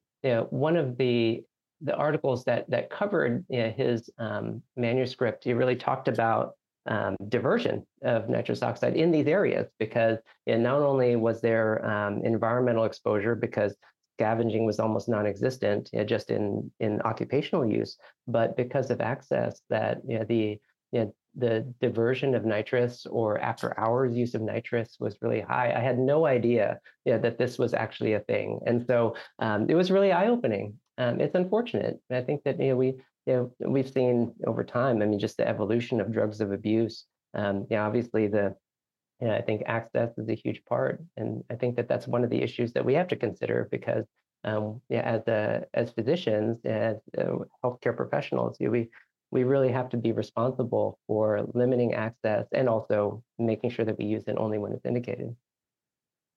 one 0.50 0.76
of 0.76 0.98
the 0.98 1.42
the 1.80 1.96
articles 1.96 2.44
that 2.44 2.70
that 2.70 2.90
covered 2.90 3.46
you 3.48 3.60
know, 3.60 3.70
his 3.70 4.10
um, 4.18 4.62
manuscript, 4.76 5.46
he 5.46 5.54
really 5.54 5.78
talked 5.78 6.10
about 6.10 6.56
um, 6.86 7.16
diversion 7.30 7.86
of 8.04 8.30
nitrous 8.30 8.62
oxide 8.62 8.96
in 8.96 9.12
these 9.12 9.28
areas 9.28 9.68
because 9.80 10.18
know, 10.48 10.58
not 10.58 10.82
only 10.82 11.16
was 11.16 11.42
there 11.42 11.86
um, 11.86 12.22
environmental 12.24 12.84
exposure 12.86 13.36
because 13.36 13.76
scavenging 14.18 14.66
was 14.66 14.80
almost 14.80 15.10
non-existent 15.10 15.90
you 15.92 16.00
know, 16.00 16.06
just 16.06 16.30
in, 16.30 16.70
in 16.80 17.02
occupational 17.02 17.66
use, 17.66 17.98
but 18.28 18.56
because 18.56 18.92
of 18.92 19.02
access 19.02 19.62
that 19.70 20.02
you 20.08 20.20
know, 20.20 20.26
the 20.26 20.60
you 20.92 21.00
know, 21.00 21.16
the 21.36 21.74
diversion 21.82 22.36
of 22.36 22.46
nitrous 22.46 23.08
or 23.08 23.40
after 23.40 23.78
hours 23.80 24.16
use 24.16 24.36
of 24.36 24.42
nitrous 24.42 24.98
was 25.00 25.18
really 25.22 25.42
high. 25.42 25.74
I 25.76 25.80
had 25.80 25.98
no 25.98 26.28
idea 26.28 26.80
you 27.06 27.14
know, 27.14 27.20
that 27.20 27.40
this 27.40 27.58
was 27.58 27.74
actually 27.74 28.14
a 28.14 28.20
thing. 28.20 28.60
And 28.68 28.86
so 28.86 29.16
um, 29.40 29.68
it 29.68 29.74
was 29.74 29.90
really 29.90 30.12
eye-opening. 30.12 30.78
Um, 31.00 31.20
it's 31.20 31.34
unfortunate. 31.34 32.00
I 32.12 32.22
think 32.22 32.44
that 32.44 32.60
you 32.60 32.70
know, 32.70 32.76
we 32.76 32.98
you 33.26 33.54
know, 33.60 33.70
we've 33.70 33.90
seen 33.90 34.34
over 34.46 34.64
time, 34.64 35.02
I 35.02 35.06
mean, 35.06 35.20
just 35.20 35.38
the 35.38 35.48
evolution 35.48 36.02
of 36.02 36.12
drugs 36.12 36.42
of 36.42 36.52
abuse. 36.52 37.06
Um, 37.34 37.66
yeah, 37.70 37.86
obviously 37.86 38.28
the, 38.28 38.56
you 39.22 39.28
know, 39.28 39.36
I 39.36 39.42
think 39.42 39.64
access 39.66 40.12
is 40.18 40.30
a 40.30 40.36
huge 40.36 40.64
part. 40.66 41.02
And 41.18 41.44
I 41.50 41.56
think 41.56 41.76
that 41.78 41.88
that's 41.88 42.08
one 42.08 42.24
of 42.24 42.30
the 42.30 42.42
issues 42.42 42.74
that 42.74 42.86
we 42.86 42.94
have 42.96 43.08
to 43.10 43.16
consider 43.16 43.68
because 43.72 44.06
um, 44.44 44.82
yeah, 44.90 45.02
as 45.02 45.22
a, 45.28 45.66
as 45.74 45.92
physicians, 45.92 46.58
as 46.66 46.98
uh, 47.18 47.36
healthcare 47.64 47.96
professionals, 47.96 48.58
you 48.60 48.68
know, 48.68 48.72
we 48.72 48.90
we 49.32 49.44
really 49.44 49.72
have 49.72 49.90
to 49.90 49.98
be 49.98 50.12
responsible 50.12 51.00
for 51.08 51.44
limiting 51.56 51.96
access 51.96 52.46
and 52.52 52.70
also 52.70 53.24
making 53.40 53.72
sure 53.72 53.84
that 53.84 53.98
we 53.98 54.06
use 54.06 54.24
it 54.28 54.36
only 54.38 54.60
when 54.60 54.74
it's 54.74 54.86
indicated. 54.86 55.36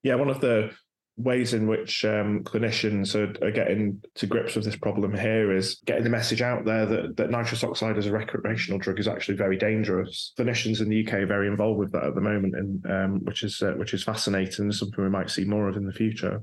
Yeah, 0.03 0.15
one 0.15 0.31
of 0.31 0.41
the 0.41 0.71
ways 1.17 1.55
in 1.55 1.67
which 1.67 2.05
um, 2.05 2.43
clinicians 2.45 3.15
are, 3.15 3.47
are, 3.47 3.51
getting 3.51 4.03
to 4.15 4.27
grips 4.27 4.55
with 4.55 4.65
this 4.65 4.77
problem 4.77 5.17
here 5.17 5.51
is 5.51 5.81
getting 5.87 6.05
the 6.05 6.11
message 6.11 6.43
out 6.43 6.67
there 6.67 6.85
that, 6.85 7.17
that 7.17 7.31
nitrous 7.31 7.65
oxide 7.65 7.97
as 7.97 8.07
a 8.07 8.13
recreational 8.13 8.79
drug 8.79 9.01
is 9.01 9.09
actually 9.09 9.37
very 9.37 9.57
dangerous. 9.57 10.35
Clinicians 10.39 10.81
in 10.81 10.91
the 10.91 11.07
UK 11.07 11.15
are 11.15 11.27
very 11.27 11.49
involved 11.49 11.79
with 11.79 11.93
that 11.93 12.05
at 12.05 12.15
the 12.15 12.21
moment, 12.21 12.55
and 12.55 12.87
um, 12.91 13.25
which 13.25 13.43
is 13.43 13.63
uh, 13.63 13.73
which 13.73 13.95
is 13.95 14.05
fascinating 14.05 14.67
and 14.67 14.75
something 14.75 15.03
we 15.03 15.11
might 15.11 15.31
see 15.31 15.45
more 15.45 15.69
of 15.69 15.77
in 15.77 15.87
the 15.87 15.93
future. 15.93 16.43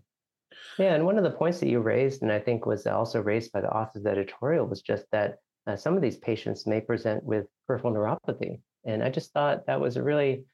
Yeah, 0.80 0.96
and 0.96 1.06
one 1.06 1.20
of 1.20 1.24
the 1.24 1.32
points 1.32 1.60
that 1.60 1.70
you 1.70 1.80
raised, 1.80 2.24
and 2.24 2.32
I 2.32 2.40
think 2.40 2.66
was 2.66 2.88
also 2.88 3.22
raised 3.22 3.52
by 3.52 3.62
the 3.62 3.70
author's 3.70 3.98
of 3.98 4.04
the 4.04 4.10
editorial, 4.10 4.66
was 4.66 4.82
just 4.82 5.06
that 5.12 5.36
uh, 5.68 5.76
some 5.76 5.96
of 5.96 6.02
these 6.02 6.18
patients 6.18 6.66
may 6.66 6.82
present 6.82 7.24
with 7.24 7.46
peripheral 7.68 7.94
neuropathy, 7.94 8.60
and 8.86 9.04
I 9.04 9.10
just 9.10 9.34
thought 9.34 9.68
that 9.68 9.80
was 9.80 9.98
a 9.98 10.04
really 10.04 10.46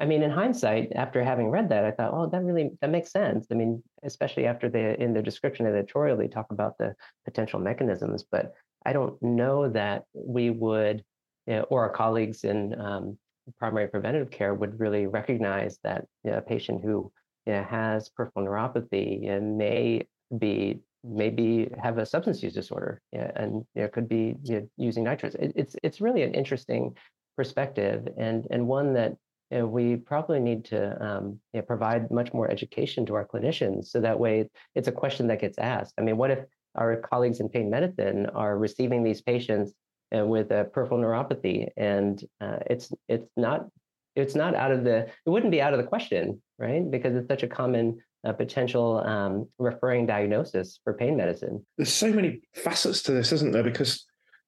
I 0.00 0.06
mean, 0.06 0.22
in 0.22 0.30
hindsight, 0.30 0.92
after 0.96 1.22
having 1.22 1.50
read 1.50 1.68
that, 1.68 1.84
I 1.84 1.92
thought, 1.92 2.12
oh, 2.12 2.26
that 2.26 2.42
really 2.42 2.70
that 2.80 2.90
makes 2.90 3.12
sense. 3.12 3.46
I 3.50 3.54
mean, 3.54 3.82
especially 4.02 4.46
after 4.46 4.68
the 4.68 5.00
in 5.00 5.14
the 5.14 5.22
description 5.22 5.66
editorial, 5.66 6.16
they 6.16 6.28
talk 6.28 6.46
about 6.50 6.76
the 6.78 6.94
potential 7.24 7.60
mechanisms, 7.60 8.24
but 8.30 8.54
I 8.84 8.92
don't 8.92 9.20
know 9.22 9.68
that 9.70 10.04
we 10.12 10.50
would, 10.50 11.04
you 11.46 11.54
know, 11.54 11.62
or 11.64 11.82
our 11.84 11.90
colleagues 11.90 12.44
in 12.44 12.78
um, 12.80 13.18
primary 13.58 13.86
preventative 13.88 14.30
care 14.30 14.54
would 14.54 14.80
really 14.80 15.06
recognize 15.06 15.78
that 15.84 16.06
you 16.24 16.32
know, 16.32 16.38
a 16.38 16.42
patient 16.42 16.82
who 16.82 17.12
you 17.46 17.52
know, 17.52 17.62
has 17.62 18.08
peripheral 18.08 18.46
neuropathy 18.46 19.30
and 19.30 19.56
may 19.56 20.06
be 20.38 20.80
maybe 21.04 21.68
have 21.82 21.98
a 21.98 22.06
substance 22.06 22.42
use 22.42 22.54
disorder 22.54 23.00
and 23.12 23.64
you 23.74 23.88
could 23.92 24.08
be 24.08 24.34
using 24.76 25.04
nitrous. 25.04 25.34
It, 25.34 25.52
it's 25.54 25.76
it's 25.82 26.00
really 26.00 26.22
an 26.22 26.34
interesting 26.34 26.96
perspective 27.36 28.08
and 28.16 28.46
and 28.50 28.66
one 28.66 28.94
that 28.94 29.16
know, 29.58 29.66
we 29.66 29.96
probably 29.96 30.40
need 30.40 30.64
to 30.66 31.04
um, 31.04 31.40
you 31.52 31.60
know, 31.60 31.62
provide 31.62 32.10
much 32.10 32.32
more 32.32 32.50
education 32.50 33.06
to 33.06 33.14
our 33.14 33.26
clinicians 33.26 33.86
so 33.86 34.00
that 34.00 34.18
way 34.18 34.48
it's 34.74 34.88
a 34.88 34.92
question 34.92 35.26
that 35.28 35.40
gets 35.40 35.58
asked. 35.58 35.94
I 35.98 36.02
mean, 36.02 36.16
what 36.16 36.30
if 36.30 36.40
our 36.74 36.96
colleagues 36.96 37.40
in 37.40 37.48
pain 37.48 37.70
medicine 37.70 38.26
are 38.34 38.58
receiving 38.58 39.02
these 39.02 39.22
patients 39.22 39.72
uh, 40.16 40.24
with 40.24 40.50
a 40.50 40.64
peripheral 40.64 41.00
neuropathy? 41.00 41.68
And 41.76 42.22
uh, 42.40 42.58
it's 42.66 42.92
it's 43.08 43.30
not 43.36 43.68
it's 44.16 44.34
not 44.34 44.54
out 44.54 44.70
of 44.70 44.84
the 44.84 45.06
it 45.06 45.30
wouldn't 45.30 45.52
be 45.52 45.62
out 45.62 45.72
of 45.72 45.78
the 45.78 45.86
question 45.86 46.40
right? 46.58 46.88
Because 46.90 47.14
it's 47.14 47.28
such 47.28 47.42
a 47.42 47.48
common 47.48 47.98
uh, 48.26 48.32
potential 48.32 48.98
um, 49.04 49.48
referring 49.58 50.06
diagnosis 50.06 50.78
for 50.84 50.94
pain 50.94 51.16
medicine. 51.16 51.64
There's 51.76 51.92
so 51.92 52.12
many 52.12 52.40
facets 52.54 53.02
to 53.02 53.12
this 53.12 53.32
isn't 53.32 53.52
there? 53.52 53.62
Because 53.62 54.04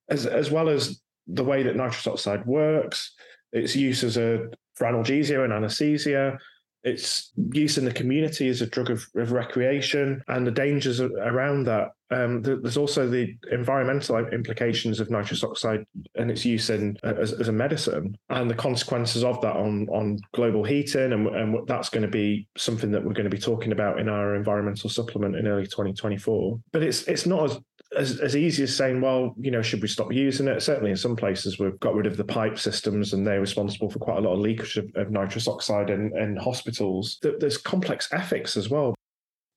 as 0.08 0.26
as 0.26 0.50
well 0.50 0.68
as 0.68 1.00
the 1.26 1.44
way 1.44 1.62
that 1.62 1.76
nitrous 1.76 2.06
oxide 2.06 2.46
works 2.46 3.12
its 3.52 3.74
use 3.74 4.04
as 4.04 4.16
a 4.16 4.48
for 4.76 4.86
analgesia 4.86 5.44
and 5.44 5.52
anesthesia. 5.52 6.38
Its 6.84 7.32
use 7.52 7.78
in 7.78 7.84
the 7.84 7.92
community 7.92 8.48
as 8.48 8.62
a 8.62 8.66
drug 8.66 8.90
of, 8.90 9.04
of 9.16 9.32
recreation 9.32 10.22
and 10.28 10.46
the 10.46 10.52
dangers 10.52 11.00
around 11.00 11.64
that. 11.64 11.88
Um, 12.12 12.42
there's 12.42 12.76
also 12.76 13.08
the 13.08 13.36
environmental 13.50 14.16
implications 14.28 15.00
of 15.00 15.10
nitrous 15.10 15.42
oxide 15.42 15.84
and 16.14 16.30
its 16.30 16.44
use 16.44 16.70
in 16.70 16.96
as, 17.02 17.32
as, 17.32 17.48
a 17.48 17.52
medicine 17.52 18.16
and 18.28 18.48
the 18.48 18.54
consequences 18.54 19.24
of 19.24 19.40
that 19.40 19.56
on, 19.56 19.88
on 19.88 20.20
global 20.32 20.62
heating. 20.62 21.12
And, 21.12 21.26
and 21.26 21.66
that's 21.66 21.88
going 21.88 22.04
to 22.04 22.08
be 22.08 22.46
something 22.56 22.92
that 22.92 23.02
we're 23.02 23.14
going 23.14 23.28
to 23.28 23.36
be 23.36 23.42
talking 23.42 23.72
about 23.72 23.98
in 23.98 24.08
our 24.08 24.36
environmental 24.36 24.88
supplement 24.88 25.34
in 25.34 25.48
early 25.48 25.66
2024. 25.66 26.60
But 26.70 26.84
it's 26.84 27.02
it's 27.08 27.26
not 27.26 27.50
as 27.50 27.58
as, 27.96 28.20
as 28.20 28.36
easy 28.36 28.62
as 28.62 28.76
saying, 28.76 29.00
well, 29.00 29.34
you 29.38 29.50
know, 29.50 29.62
should 29.62 29.82
we 29.82 29.88
stop 29.88 30.12
using 30.12 30.48
it? 30.48 30.62
Certainly, 30.62 30.90
in 30.90 30.96
some 30.96 31.16
places, 31.16 31.58
we've 31.58 31.78
got 31.80 31.94
rid 31.94 32.06
of 32.06 32.16
the 32.16 32.24
pipe 32.24 32.58
systems, 32.58 33.12
and 33.12 33.26
they're 33.26 33.40
responsible 33.40 33.90
for 33.90 33.98
quite 33.98 34.18
a 34.18 34.20
lot 34.20 34.34
of 34.34 34.40
leakage 34.40 34.76
of, 34.76 34.90
of 34.94 35.10
nitrous 35.10 35.48
oxide 35.48 35.90
in, 35.90 36.16
in 36.16 36.36
hospitals. 36.36 37.18
There's 37.22 37.58
complex 37.58 38.12
ethics 38.12 38.56
as 38.56 38.68
well. 38.68 38.94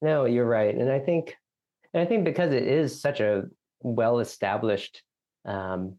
No, 0.02 0.26
you're 0.26 0.48
right, 0.48 0.74
and 0.74 0.92
I 0.92 1.00
think, 1.00 1.36
and 1.94 2.02
I 2.02 2.06
think 2.06 2.24
because 2.24 2.54
it 2.54 2.64
is 2.64 3.02
such 3.02 3.20
a 3.20 3.44
well-established 3.82 5.04
um, 5.46 5.96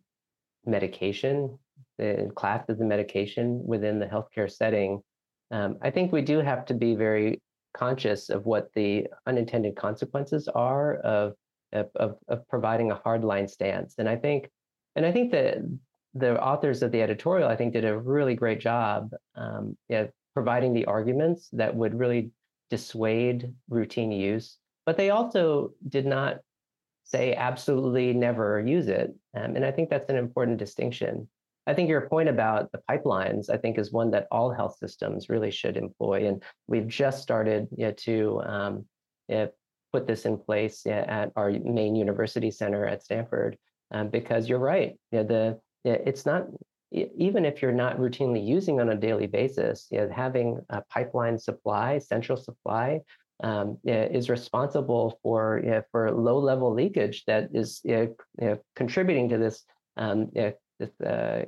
medication, 0.64 1.58
the 1.98 2.30
class 2.34 2.64
of 2.68 2.78
the 2.78 2.84
medication 2.84 3.62
within 3.64 3.98
the 3.98 4.06
healthcare 4.06 4.50
setting, 4.50 5.02
um, 5.50 5.76
I 5.82 5.90
think 5.90 6.12
we 6.12 6.22
do 6.22 6.38
have 6.38 6.64
to 6.66 6.74
be 6.74 6.94
very 6.94 7.40
conscious 7.74 8.30
of 8.30 8.46
what 8.46 8.70
the 8.74 9.06
unintended 9.26 9.76
consequences 9.76 10.48
are 10.48 10.96
of 10.96 11.34
of, 11.72 12.16
of, 12.28 12.48
providing 12.48 12.90
a 12.90 12.96
hardline 12.96 13.48
stance. 13.48 13.94
And 13.98 14.08
I 14.08 14.16
think, 14.16 14.50
and 14.96 15.06
I 15.06 15.12
think 15.12 15.32
that 15.32 15.58
the 16.14 16.42
authors 16.42 16.82
of 16.82 16.92
the 16.92 17.02
editorial, 17.02 17.48
I 17.48 17.56
think, 17.56 17.72
did 17.72 17.84
a 17.84 17.98
really 17.98 18.34
great 18.34 18.60
job 18.60 19.10
um, 19.36 19.76
yeah, 19.88 20.06
providing 20.34 20.72
the 20.72 20.86
arguments 20.86 21.48
that 21.52 21.74
would 21.74 21.98
really 21.98 22.30
dissuade 22.70 23.52
routine 23.68 24.12
use. 24.12 24.58
But 24.86 24.96
they 24.96 25.10
also 25.10 25.72
did 25.88 26.06
not 26.06 26.38
say 27.04 27.34
absolutely 27.34 28.12
never 28.12 28.60
use 28.60 28.88
it. 28.88 29.14
Um, 29.36 29.56
and 29.56 29.64
I 29.64 29.70
think 29.70 29.90
that's 29.90 30.10
an 30.10 30.16
important 30.16 30.58
distinction. 30.58 31.28
I 31.66 31.74
think 31.74 31.88
your 31.88 32.08
point 32.08 32.28
about 32.28 32.72
the 32.72 32.80
pipelines, 32.90 33.50
I 33.50 33.56
think, 33.56 33.78
is 33.78 33.92
one 33.92 34.10
that 34.12 34.26
all 34.30 34.50
health 34.50 34.76
systems 34.78 35.28
really 35.28 35.50
should 35.50 35.76
employ. 35.76 36.26
And 36.26 36.42
we've 36.66 36.88
just 36.88 37.22
started 37.22 37.68
you 37.76 37.86
know, 37.86 37.92
to 37.92 38.42
um, 38.44 38.84
put 39.92 40.06
this 40.06 40.24
in 40.24 40.38
place 40.38 40.86
at 40.86 41.32
our 41.36 41.50
main 41.50 41.94
university 41.96 42.50
center 42.50 42.86
at 42.86 43.02
Stanford, 43.02 43.56
um, 43.90 44.08
because 44.08 44.48
you're 44.48 44.58
right. 44.58 44.94
Yeah, 45.12 45.24
the 45.24 45.60
it's 45.84 46.26
not 46.26 46.46
even 46.92 47.44
if 47.44 47.62
you're 47.62 47.72
not 47.72 47.98
routinely 47.98 48.44
using 48.44 48.80
on 48.80 48.90
a 48.90 48.96
daily 48.96 49.26
basis. 49.26 49.86
You 49.90 49.98
know, 49.98 50.10
having 50.14 50.60
a 50.70 50.82
pipeline 50.90 51.38
supply, 51.38 51.98
central 51.98 52.36
supply, 52.36 53.00
um, 53.42 53.78
is 53.84 54.28
responsible 54.28 55.18
for 55.22 55.60
you 55.64 55.70
know, 55.70 55.82
for 55.90 56.10
low 56.10 56.38
level 56.38 56.72
leakage 56.74 57.24
that 57.26 57.48
is 57.54 57.80
you 57.84 58.14
know, 58.40 58.58
contributing 58.76 59.28
to 59.30 59.38
this 59.38 59.64
um, 59.96 60.30
this 60.78 61.00
uh, 61.00 61.44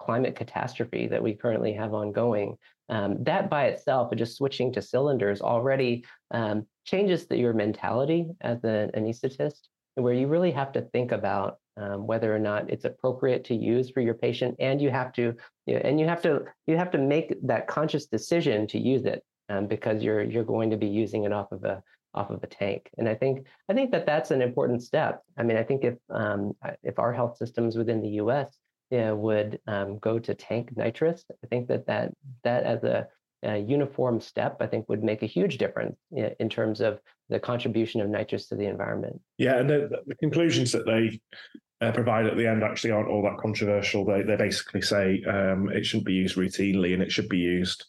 climate 0.00 0.34
catastrophe 0.34 1.06
that 1.06 1.22
we 1.22 1.34
currently 1.34 1.72
have 1.72 1.94
ongoing. 1.94 2.56
Um, 2.88 3.22
that 3.22 3.48
by 3.48 3.66
itself, 3.66 4.12
just 4.16 4.36
switching 4.36 4.72
to 4.72 4.82
cylinders 4.82 5.40
already 5.40 6.04
um, 6.32 6.66
changes 6.90 7.26
the, 7.26 7.36
your 7.36 7.52
mentality 7.52 8.28
as 8.40 8.62
an 8.64 8.90
anesthetist, 8.96 9.68
where 9.94 10.14
you 10.14 10.26
really 10.26 10.50
have 10.50 10.72
to 10.72 10.82
think 10.82 11.12
about 11.12 11.58
um, 11.76 12.06
whether 12.06 12.34
or 12.34 12.38
not 12.38 12.70
it's 12.70 12.84
appropriate 12.84 13.44
to 13.44 13.54
use 13.54 13.90
for 13.90 14.00
your 14.00 14.14
patient, 14.14 14.56
and 14.58 14.80
you 14.80 14.90
have 14.90 15.12
to, 15.14 15.34
you 15.66 15.74
know, 15.74 15.80
and 15.84 16.00
you 16.00 16.06
have 16.06 16.22
to, 16.22 16.44
you 16.66 16.76
have 16.76 16.90
to 16.90 16.98
make 16.98 17.34
that 17.42 17.66
conscious 17.66 18.06
decision 18.06 18.66
to 18.68 18.78
use 18.78 19.04
it 19.04 19.22
um, 19.48 19.66
because 19.66 20.02
you're 20.02 20.22
you're 20.22 20.44
going 20.44 20.70
to 20.70 20.76
be 20.76 20.88
using 20.88 21.24
it 21.24 21.32
off 21.32 21.52
of 21.52 21.64
a 21.64 21.82
off 22.12 22.30
of 22.30 22.42
a 22.42 22.46
tank. 22.46 22.90
And 22.98 23.08
I 23.08 23.14
think 23.14 23.46
I 23.68 23.74
think 23.74 23.92
that 23.92 24.06
that's 24.06 24.30
an 24.30 24.42
important 24.42 24.82
step. 24.82 25.22
I 25.38 25.42
mean, 25.42 25.56
I 25.56 25.62
think 25.62 25.84
if 25.84 25.96
um, 26.10 26.54
if 26.82 26.98
our 26.98 27.12
health 27.12 27.36
systems 27.36 27.76
within 27.76 28.02
the 28.02 28.16
U.S 28.24 28.58
would 28.90 29.60
um, 29.66 29.98
go 29.98 30.18
to 30.18 30.34
tank 30.34 30.76
nitrous. 30.76 31.24
I 31.44 31.46
think 31.46 31.68
that 31.68 31.86
that, 31.86 32.12
that 32.44 32.64
as 32.64 32.82
a, 32.84 33.06
a, 33.42 33.58
uniform 33.58 34.20
step, 34.20 34.56
I 34.60 34.66
think 34.66 34.88
would 34.88 35.02
make 35.02 35.22
a 35.22 35.26
huge 35.26 35.58
difference 35.58 35.96
in 36.12 36.48
terms 36.48 36.80
of 36.80 37.00
the 37.28 37.38
contribution 37.38 38.00
of 38.00 38.08
nitrous 38.08 38.46
to 38.48 38.56
the 38.56 38.66
environment. 38.66 39.20
Yeah, 39.38 39.58
and 39.58 39.70
the, 39.70 40.02
the 40.06 40.14
conclusions 40.16 40.72
that 40.72 40.86
they 40.86 41.20
uh, 41.80 41.92
provide 41.92 42.26
at 42.26 42.36
the 42.36 42.46
end 42.46 42.62
actually 42.62 42.90
aren't 42.90 43.08
all 43.08 43.22
that 43.22 43.38
controversial. 43.38 44.04
They 44.04 44.22
they 44.22 44.36
basically 44.36 44.82
say 44.82 45.22
um, 45.24 45.70
it 45.70 45.86
shouldn't 45.86 46.06
be 46.06 46.14
used 46.14 46.36
routinely 46.36 46.92
and 46.92 47.02
it 47.02 47.12
should 47.12 47.28
be 47.28 47.38
used 47.38 47.86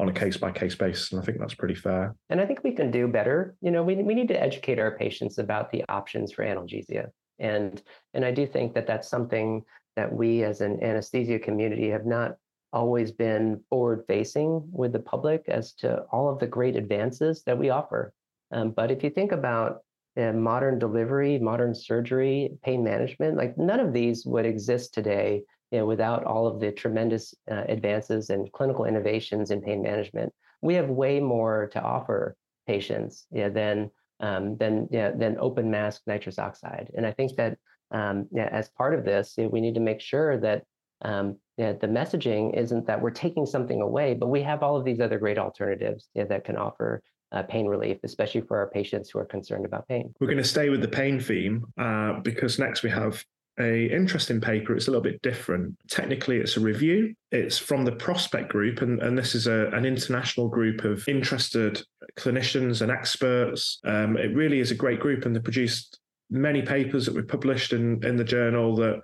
on 0.00 0.08
a 0.08 0.12
case 0.12 0.36
by 0.36 0.50
case 0.50 0.74
basis, 0.74 1.12
and 1.12 1.20
I 1.20 1.24
think 1.24 1.38
that's 1.38 1.54
pretty 1.54 1.74
fair. 1.74 2.16
And 2.28 2.40
I 2.40 2.46
think 2.46 2.64
we 2.64 2.72
can 2.72 2.90
do 2.90 3.06
better. 3.06 3.54
You 3.60 3.70
know, 3.70 3.82
we 3.82 3.96
we 3.96 4.14
need 4.14 4.28
to 4.28 4.42
educate 4.42 4.78
our 4.78 4.96
patients 4.96 5.38
about 5.38 5.70
the 5.70 5.84
options 5.88 6.32
for 6.32 6.44
analgesia, 6.44 7.08
and 7.38 7.82
and 8.14 8.24
I 8.24 8.30
do 8.30 8.46
think 8.46 8.74
that 8.74 8.86
that's 8.86 9.08
something 9.08 9.62
that 9.96 10.12
we 10.12 10.42
as 10.42 10.60
an 10.60 10.82
anesthesia 10.82 11.38
community 11.38 11.90
have 11.90 12.06
not 12.06 12.36
always 12.74 13.12
been 13.12 13.62
forward 13.70 14.04
facing 14.08 14.60
with 14.72 14.92
the 14.92 14.98
public 14.98 15.44
as 15.48 15.72
to 15.74 16.02
all 16.12 16.28
of 16.28 16.38
the 16.40 16.46
great 16.46 16.76
advances 16.76 17.42
that 17.44 17.58
we 17.58 17.70
offer. 17.70 18.12
Um, 18.52 18.72
but 18.72 18.90
if 18.90 19.02
you 19.04 19.10
think 19.10 19.32
about 19.32 19.78
uh, 20.16 20.32
modern 20.32 20.78
delivery, 20.78 21.38
modern 21.38 21.74
surgery, 21.74 22.50
pain 22.62 22.82
management, 22.84 23.36
like 23.36 23.56
none 23.56 23.80
of 23.80 23.92
these 23.92 24.26
would 24.26 24.44
exist 24.44 24.92
today 24.92 25.42
you 25.70 25.78
know, 25.78 25.86
without 25.86 26.24
all 26.24 26.46
of 26.46 26.60
the 26.60 26.70
tremendous 26.72 27.34
uh, 27.50 27.64
advances 27.68 28.30
and 28.30 28.52
clinical 28.52 28.84
innovations 28.84 29.50
in 29.50 29.60
pain 29.60 29.80
management. 29.82 30.32
We 30.60 30.74
have 30.74 30.88
way 30.88 31.20
more 31.20 31.70
to 31.72 31.80
offer 31.80 32.36
patients 32.66 33.26
you 33.30 33.42
know, 33.42 33.50
than 33.50 33.90
um, 34.20 34.56
than 34.56 34.88
you 34.90 34.98
know, 34.98 35.12
than 35.16 35.36
open 35.38 35.70
mask 35.70 36.02
nitrous 36.06 36.38
oxide, 36.38 36.90
and 36.96 37.04
I 37.04 37.12
think 37.12 37.34
that 37.36 37.58
um, 37.90 38.28
as 38.38 38.70
part 38.70 38.94
of 38.94 39.04
this, 39.04 39.34
we 39.36 39.60
need 39.60 39.74
to 39.74 39.80
make 39.80 40.00
sure 40.00 40.38
that 40.40 40.62
um, 41.02 41.36
yeah, 41.56 41.72
the 41.72 41.86
messaging 41.86 42.56
isn't 42.56 42.86
that 42.86 43.00
we're 43.00 43.10
taking 43.10 43.46
something 43.46 43.80
away, 43.80 44.14
but 44.14 44.26
we 44.26 44.42
have 44.42 44.62
all 44.62 44.76
of 44.76 44.84
these 44.84 45.00
other 45.00 45.18
great 45.18 45.38
alternatives 45.38 46.08
that 46.14 46.44
can 46.44 46.56
offer 46.56 47.02
uh, 47.32 47.42
pain 47.44 47.66
relief, 47.66 47.98
especially 48.04 48.40
for 48.40 48.58
our 48.58 48.70
patients 48.70 49.10
who 49.10 49.18
are 49.18 49.24
concerned 49.24 49.64
about 49.64 49.86
pain. 49.88 50.12
We're 50.20 50.26
going 50.26 50.38
to 50.38 50.44
stay 50.44 50.68
with 50.68 50.80
the 50.80 50.88
pain 50.88 51.20
theme 51.20 51.64
uh, 51.78 52.20
because 52.20 52.58
next 52.58 52.82
we 52.82 52.90
have 52.90 53.24
a 53.60 53.86
interesting 53.86 54.40
paper. 54.40 54.74
It's 54.74 54.88
a 54.88 54.90
little 54.90 55.02
bit 55.02 55.22
different. 55.22 55.76
Technically, 55.88 56.38
it's 56.38 56.56
a 56.56 56.60
review. 56.60 57.14
It's 57.30 57.58
from 57.58 57.84
the 57.84 57.92
Prospect 57.92 58.50
Group, 58.50 58.82
and, 58.82 59.00
and 59.00 59.16
this 59.16 59.34
is 59.34 59.46
a, 59.46 59.68
an 59.68 59.84
international 59.84 60.48
group 60.48 60.84
of 60.84 61.06
interested 61.08 61.82
clinicians 62.18 62.82
and 62.82 62.90
experts. 62.90 63.78
Um, 63.84 64.16
it 64.16 64.34
really 64.34 64.58
is 64.58 64.72
a 64.72 64.76
great 64.76 64.98
group, 64.98 65.24
and 65.24 65.34
they 65.34 65.40
produced 65.40 66.00
many 66.30 66.62
papers 66.62 67.06
that 67.06 67.14
were 67.14 67.22
published 67.22 67.72
in, 67.72 68.04
in 68.04 68.16
the 68.16 68.24
journal 68.24 68.74
that 68.76 69.00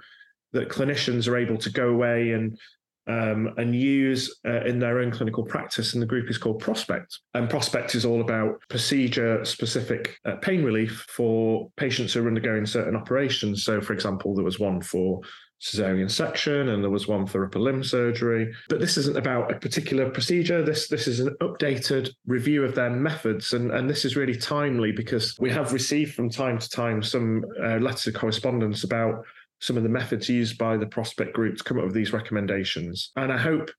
that 0.53 0.69
clinicians 0.69 1.29
are 1.29 1.37
able 1.37 1.57
to 1.59 1.71
go 1.71 1.89
away 1.89 2.33
and 2.33 2.59
um, 3.07 3.55
and 3.57 3.75
use 3.75 4.39
uh, 4.47 4.61
in 4.63 4.79
their 4.79 5.01
own 5.01 5.11
clinical 5.11 5.43
practice. 5.43 5.95
And 5.95 6.03
the 6.03 6.07
group 6.07 6.31
is 6.31 6.39
called 6.39 6.61
Prospect. 6.61 7.19
And 7.35 7.51
Prospect 7.51 7.95
is 7.95 8.05
all 8.05 8.21
about 8.21 8.61
procedure 8.69 9.45
specific 9.45 10.19
uh, 10.25 10.37
pain 10.37 10.63
relief 10.63 11.07
for 11.09 11.71
patients 11.77 12.13
who 12.13 12.25
are 12.25 12.29
undergoing 12.29 12.67
certain 12.67 12.95
operations. 12.95 13.65
So, 13.65 13.81
for 13.81 13.95
example, 13.95 14.35
there 14.35 14.45
was 14.45 14.61
one 14.61 14.81
for 14.81 15.21
cesarean 15.61 16.11
section 16.11 16.71
and 16.71 16.83
there 16.83 16.91
was 16.91 17.07
one 17.07 17.27
for 17.27 17.45
upper 17.45 17.59
limb 17.59 17.85
surgery 17.85 18.51
but 18.71 18.81
this 18.81 18.97
isn't 18.97 19.19
about 19.19 19.53
a 19.53 19.59
particular 19.59 20.09
procedure 20.09 20.63
this 20.63 20.89
this 20.89 21.07
is 21.07 21.21
an 21.21 21.37
updated 21.43 22.09
review 22.27 22.65
of 22.65 22.75
their 22.75 22.89
methods 22.89 23.53
and 23.53 23.71
and 23.71 23.89
this 23.89 24.07
is 24.07 24.17
really 24.17 24.35
timely 24.35 24.91
because 24.91 25.37
we 25.39 25.51
have 25.51 25.75
received 25.75 26.15
from 26.15 26.31
time 26.31 26.59
to 26.59 26.67
time 26.71 27.03
some 27.03 27.45
uh, 27.63 27.77
letters 27.77 28.07
of 28.07 28.15
correspondence 28.15 28.85
about 28.85 29.23
some 29.61 29.77
of 29.77 29.83
the 29.83 29.89
methods 29.89 30.29
used 30.29 30.59
by 30.59 30.77
the 30.77 30.87
prospect 30.87 31.35
group 31.35 31.57
to 31.57 31.65
come 31.65 31.79
up 31.79 31.85
with 31.85 31.95
these 31.95 32.13
recommendations. 32.13 33.13
And 33.17 33.33
I 33.33 33.39
hope 33.39 33.71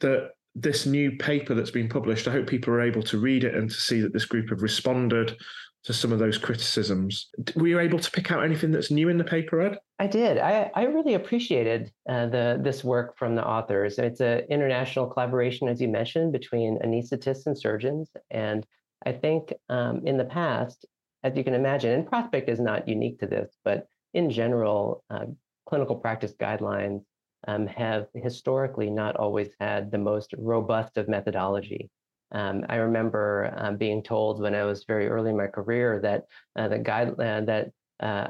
that 0.00 0.30
this 0.54 0.86
new 0.86 1.16
paper 1.18 1.54
that's 1.54 1.70
been 1.70 1.88
published, 1.88 2.26
I 2.26 2.32
hope 2.32 2.46
people 2.46 2.72
are 2.72 2.80
able 2.80 3.02
to 3.04 3.18
read 3.18 3.44
it 3.44 3.54
and 3.54 3.70
to 3.70 3.76
see 3.76 4.00
that 4.00 4.12
this 4.12 4.24
group 4.24 4.48
have 4.48 4.62
responded 4.62 5.36
to 5.84 5.92
some 5.92 6.10
of 6.10 6.18
those 6.18 6.38
criticisms. 6.38 7.28
Were 7.54 7.68
you 7.68 7.78
able 7.78 8.00
to 8.00 8.10
pick 8.10 8.32
out 8.32 8.42
anything 8.42 8.72
that's 8.72 8.90
new 8.90 9.08
in 9.08 9.18
the 9.18 9.24
paper, 9.24 9.60
Ed? 9.60 9.78
I 10.00 10.08
did. 10.08 10.38
I, 10.38 10.70
I 10.74 10.84
really 10.84 11.14
appreciated 11.14 11.92
uh, 12.08 12.26
the 12.26 12.58
this 12.60 12.82
work 12.82 13.16
from 13.16 13.36
the 13.36 13.46
authors. 13.46 13.98
It's 13.98 14.20
an 14.20 14.40
international 14.50 15.06
collaboration, 15.06 15.68
as 15.68 15.80
you 15.80 15.86
mentioned, 15.86 16.32
between 16.32 16.78
anesthetists 16.84 17.46
and 17.46 17.56
surgeons. 17.56 18.10
And 18.30 18.66
I 19.04 19.12
think 19.12 19.52
um, 19.68 20.04
in 20.04 20.16
the 20.16 20.24
past, 20.24 20.86
as 21.22 21.36
you 21.36 21.44
can 21.44 21.54
imagine, 21.54 21.92
and 21.92 22.06
Prospect 22.06 22.48
is 22.48 22.58
not 22.58 22.88
unique 22.88 23.20
to 23.20 23.26
this, 23.26 23.56
but 23.64 23.86
in 24.14 24.30
general, 24.30 25.04
uh, 25.10 25.26
clinical 25.68 25.96
practice 25.96 26.34
guidelines 26.40 27.02
um, 27.46 27.66
have 27.66 28.06
historically 28.14 28.90
not 28.90 29.16
always 29.16 29.48
had 29.60 29.90
the 29.90 29.98
most 29.98 30.34
robust 30.38 30.96
of 30.96 31.08
methodology. 31.08 31.90
Um, 32.32 32.64
I 32.68 32.76
remember 32.76 33.52
um, 33.56 33.76
being 33.76 34.02
told 34.02 34.40
when 34.40 34.54
I 34.54 34.64
was 34.64 34.84
very 34.84 35.08
early 35.08 35.30
in 35.30 35.36
my 35.36 35.46
career 35.46 36.00
that 36.02 36.24
uh, 36.56 36.68
the 36.68 36.78
guide 36.78 37.10
uh, 37.20 37.40
that 37.42 37.70
uh, 38.00 38.28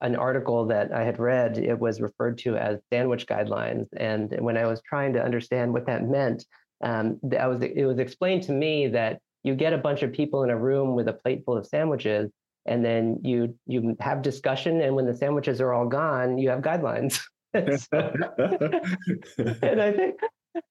an 0.00 0.16
article 0.16 0.66
that 0.66 0.92
I 0.92 1.04
had 1.04 1.18
read 1.18 1.56
it 1.56 1.78
was 1.78 2.00
referred 2.00 2.38
to 2.38 2.56
as 2.56 2.80
sandwich 2.92 3.26
guidelines, 3.26 3.86
and 3.96 4.34
when 4.40 4.56
I 4.56 4.66
was 4.66 4.82
trying 4.82 5.12
to 5.14 5.22
understand 5.22 5.72
what 5.72 5.86
that 5.86 6.04
meant, 6.04 6.44
um, 6.82 7.20
I 7.38 7.46
was 7.46 7.62
it 7.62 7.86
was 7.86 7.98
explained 7.98 8.42
to 8.44 8.52
me 8.52 8.88
that 8.88 9.20
you 9.44 9.54
get 9.54 9.72
a 9.72 9.78
bunch 9.78 10.02
of 10.02 10.12
people 10.12 10.42
in 10.42 10.50
a 10.50 10.58
room 10.58 10.96
with 10.96 11.06
a 11.06 11.12
plate 11.12 11.44
full 11.44 11.56
of 11.56 11.66
sandwiches, 11.66 12.30
and 12.66 12.84
then 12.84 13.20
you 13.22 13.54
you 13.66 13.96
have 14.00 14.22
discussion 14.22 14.80
and 14.80 14.94
when 14.94 15.06
the 15.06 15.14
sandwiches 15.14 15.60
are 15.60 15.72
all 15.72 15.86
gone 15.86 16.38
you 16.38 16.48
have 16.50 16.60
guidelines. 16.60 17.20
So, 17.56 18.12
and 19.62 19.80
i 19.80 19.90
think 19.90 20.20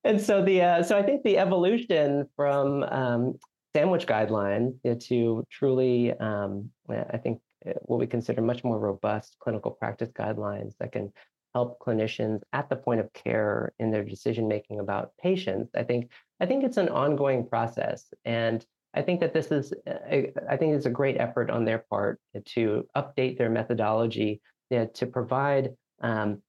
and 0.04 0.22
so 0.22 0.46
the 0.46 0.62
uh, 0.62 0.84
so 0.84 0.96
i 0.96 1.02
think 1.02 1.24
the 1.24 1.40
evolution 1.40 2.30
from 2.36 2.84
um, 2.84 3.40
sandwich 3.76 4.06
guidelines 4.06 4.76
to 5.08 5.44
truly 5.50 6.14
um, 6.20 6.70
i 6.88 7.18
think 7.18 7.42
uh, 7.68 7.72
what 7.86 8.00
we 8.00 8.06
consider 8.06 8.44
much 8.44 8.64
more 8.64 8.78
robust 8.78 9.36
clinical 9.40 9.72
practice 9.72 10.10
guidelines 10.12 10.74
that 10.80 10.92
can 10.92 11.12
help 11.56 11.80
clinicians 11.80 12.42
at 12.54 12.70
the 12.70 12.76
point 12.76 13.00
of 13.00 13.12
care 13.14 13.74
in 13.80 13.90
their 13.90 14.04
decision 14.04 14.48
making 14.48 14.80
about 14.80 15.12
patients 15.20 15.72
i 15.76 15.82
think 15.82 16.12
i 16.40 16.46
think 16.46 16.64
it's 16.64 16.78
an 16.78 16.90
ongoing 16.90 17.48
process. 17.48 18.14
And 18.26 18.64
I 18.96 19.02
think 19.02 19.20
that 19.20 19.34
this 19.34 19.52
is, 19.52 19.74
uh, 19.88 20.22
I 20.50 20.58
think 20.58 20.74
it's 20.74 20.86
a 20.86 20.92
great 20.92 21.18
effort 21.18 21.50
on 21.50 21.66
their 21.66 21.84
part 21.90 22.20
to 22.54 22.88
update 22.96 23.38
their 23.38 23.50
methodology 23.50 24.42
know, 24.72 24.88
to 24.94 25.06
provide 25.06 25.72
um, 26.02 26.42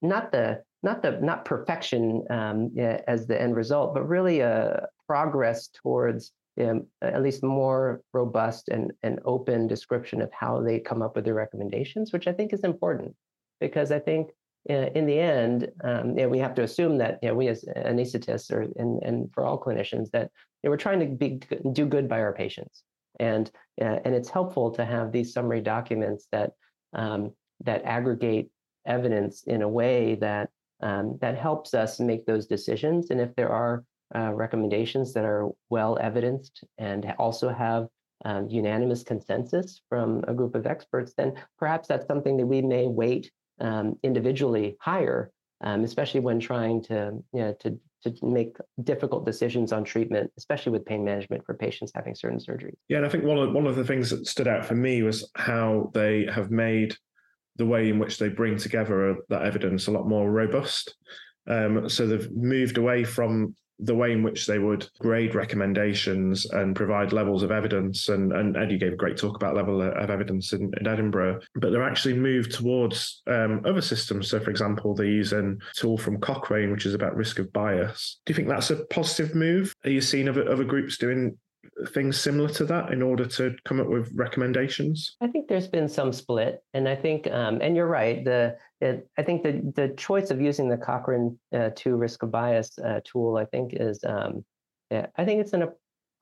not 0.00 0.32
the 0.32 0.62
not 0.82 1.00
the 1.00 1.12
not 1.20 1.44
perfection 1.44 2.24
um, 2.28 2.70
as 3.06 3.26
the 3.26 3.40
end 3.40 3.54
result, 3.54 3.94
but 3.94 4.08
really 4.08 4.40
a 4.40 4.86
progress 5.06 5.68
towards 5.68 6.32
um, 6.60 6.86
at 7.00 7.22
least 7.22 7.42
more 7.42 8.02
robust 8.12 8.68
and, 8.68 8.92
and 9.02 9.20
open 9.24 9.66
description 9.68 10.20
of 10.20 10.30
how 10.32 10.60
they 10.60 10.80
come 10.80 11.00
up 11.00 11.14
with 11.14 11.24
their 11.24 11.34
recommendations, 11.34 12.12
which 12.12 12.26
I 12.26 12.32
think 12.32 12.52
is 12.52 12.64
important. 12.64 13.14
Because 13.60 13.92
I 13.92 14.00
think 14.00 14.30
uh, 14.68 14.90
in 14.94 15.06
the 15.06 15.18
end, 15.18 15.68
um, 15.84 16.14
we 16.14 16.38
have 16.38 16.54
to 16.56 16.62
assume 16.62 16.98
that 16.98 17.20
you 17.22 17.28
know, 17.28 17.34
we 17.34 17.48
as 17.48 17.64
anesthetists 17.76 18.50
or 18.50 18.62
and, 18.76 19.02
and 19.02 19.32
for 19.32 19.44
all 19.44 19.60
clinicians 19.60 20.10
that 20.10 20.30
know, 20.64 20.70
we're 20.70 20.76
trying 20.76 21.00
to 21.00 21.06
be 21.06 21.40
do 21.72 21.86
good 21.86 22.08
by 22.08 22.20
our 22.20 22.32
patients, 22.32 22.82
and 23.20 23.50
uh, 23.80 23.98
and 24.04 24.14
it's 24.14 24.28
helpful 24.28 24.70
to 24.72 24.84
have 24.84 25.12
these 25.12 25.32
summary 25.32 25.60
documents 25.60 26.26
that 26.32 26.52
um, 26.92 27.32
that 27.64 27.84
aggregate 27.84 28.50
evidence 28.86 29.44
in 29.44 29.62
a 29.62 29.68
way 29.68 30.16
that 30.16 30.50
um, 30.82 31.18
that 31.20 31.38
helps 31.38 31.74
us 31.74 32.00
make 32.00 32.26
those 32.26 32.46
decisions. 32.46 33.10
And 33.10 33.20
if 33.20 33.34
there 33.36 33.50
are 33.50 33.84
uh, 34.14 34.32
recommendations 34.34 35.12
that 35.14 35.24
are 35.24 35.48
well 35.70 35.98
evidenced 36.00 36.64
and 36.78 37.14
also 37.18 37.48
have 37.48 37.86
um, 38.24 38.48
unanimous 38.48 39.02
consensus 39.02 39.80
from 39.88 40.22
a 40.28 40.34
group 40.34 40.54
of 40.54 40.66
experts, 40.66 41.14
then 41.16 41.34
perhaps 41.58 41.88
that's 41.88 42.06
something 42.06 42.36
that 42.36 42.46
we 42.46 42.62
may 42.62 42.86
weight 42.86 43.30
um, 43.60 43.98
individually 44.02 44.76
higher, 44.80 45.30
um, 45.62 45.84
especially 45.84 46.20
when 46.20 46.40
trying 46.40 46.82
to, 46.84 47.12
you 47.32 47.40
know, 47.40 47.54
to, 47.60 47.78
to 48.02 48.14
make 48.22 48.56
difficult 48.84 49.24
decisions 49.24 49.72
on 49.72 49.84
treatment, 49.84 50.30
especially 50.36 50.72
with 50.72 50.84
pain 50.84 51.04
management 51.04 51.44
for 51.44 51.54
patients 51.54 51.92
having 51.94 52.14
certain 52.14 52.38
surgeries. 52.38 52.74
Yeah, 52.88 52.98
and 52.98 53.06
I 53.06 53.08
think 53.08 53.24
one 53.24 53.38
of 53.38 53.52
one 53.52 53.66
of 53.66 53.76
the 53.76 53.84
things 53.84 54.10
that 54.10 54.26
stood 54.26 54.48
out 54.48 54.64
for 54.64 54.74
me 54.74 55.02
was 55.02 55.30
how 55.36 55.90
they 55.94 56.26
have 56.32 56.50
made 56.50 56.96
the 57.56 57.66
way 57.66 57.88
in 57.88 57.98
which 57.98 58.18
they 58.18 58.28
bring 58.28 58.56
together 58.56 59.16
that 59.28 59.42
evidence 59.42 59.86
a 59.86 59.90
lot 59.90 60.08
more 60.08 60.30
robust. 60.30 60.94
Um, 61.46 61.88
so 61.88 62.06
they've 62.06 62.30
moved 62.32 62.78
away 62.78 63.04
from 63.04 63.54
the 63.82 63.94
way 63.94 64.12
in 64.12 64.22
which 64.22 64.46
they 64.46 64.58
would 64.58 64.88
grade 64.98 65.34
recommendations 65.34 66.46
and 66.50 66.76
provide 66.76 67.12
levels 67.12 67.42
of 67.42 67.50
evidence. 67.50 68.08
And, 68.08 68.32
and 68.32 68.56
Eddie 68.56 68.78
gave 68.78 68.92
a 68.92 68.96
great 68.96 69.16
talk 69.16 69.36
about 69.36 69.56
level 69.56 69.82
of 69.82 70.10
evidence 70.10 70.52
in, 70.52 70.72
in 70.80 70.86
Edinburgh, 70.86 71.40
but 71.56 71.70
they're 71.70 71.82
actually 71.82 72.14
moved 72.14 72.52
towards 72.52 73.22
um, 73.26 73.62
other 73.66 73.80
systems. 73.82 74.30
So, 74.30 74.40
for 74.40 74.50
example, 74.50 74.94
they 74.94 75.06
use 75.06 75.32
a 75.32 75.54
tool 75.74 75.98
from 75.98 76.20
Cochrane, 76.20 76.70
which 76.70 76.86
is 76.86 76.94
about 76.94 77.16
risk 77.16 77.38
of 77.38 77.52
bias. 77.52 78.20
Do 78.24 78.30
you 78.30 78.36
think 78.36 78.48
that's 78.48 78.70
a 78.70 78.84
positive 78.86 79.34
move? 79.34 79.74
Are 79.84 79.90
you 79.90 80.00
seeing 80.00 80.28
other, 80.28 80.48
other 80.48 80.64
groups 80.64 80.96
doing 80.96 81.36
things 81.92 82.20
similar 82.20 82.48
to 82.50 82.64
that 82.66 82.92
in 82.92 83.02
order 83.02 83.26
to 83.26 83.54
come 83.64 83.80
up 83.80 83.88
with 83.88 84.10
recommendations? 84.14 85.16
I 85.20 85.26
think 85.26 85.48
there's 85.48 85.68
been 85.68 85.88
some 85.88 86.12
split, 86.12 86.62
and 86.74 86.88
I 86.88 86.96
think, 86.96 87.30
um, 87.30 87.60
and 87.60 87.76
you're 87.76 87.86
right. 87.86 88.24
The 88.24 88.56
it, 88.80 89.08
I 89.18 89.22
think 89.22 89.42
the 89.42 89.72
the 89.74 89.94
choice 89.94 90.30
of 90.30 90.40
using 90.40 90.68
the 90.68 90.76
Cochrane 90.76 91.38
uh, 91.54 91.70
two 91.74 91.96
risk 91.96 92.22
of 92.22 92.30
bias 92.30 92.78
uh, 92.78 93.00
tool, 93.04 93.36
I 93.36 93.44
think, 93.46 93.74
is 93.74 94.02
um, 94.04 94.44
yeah, 94.90 95.06
I 95.16 95.24
think 95.24 95.40
it's 95.40 95.54
an 95.54 95.68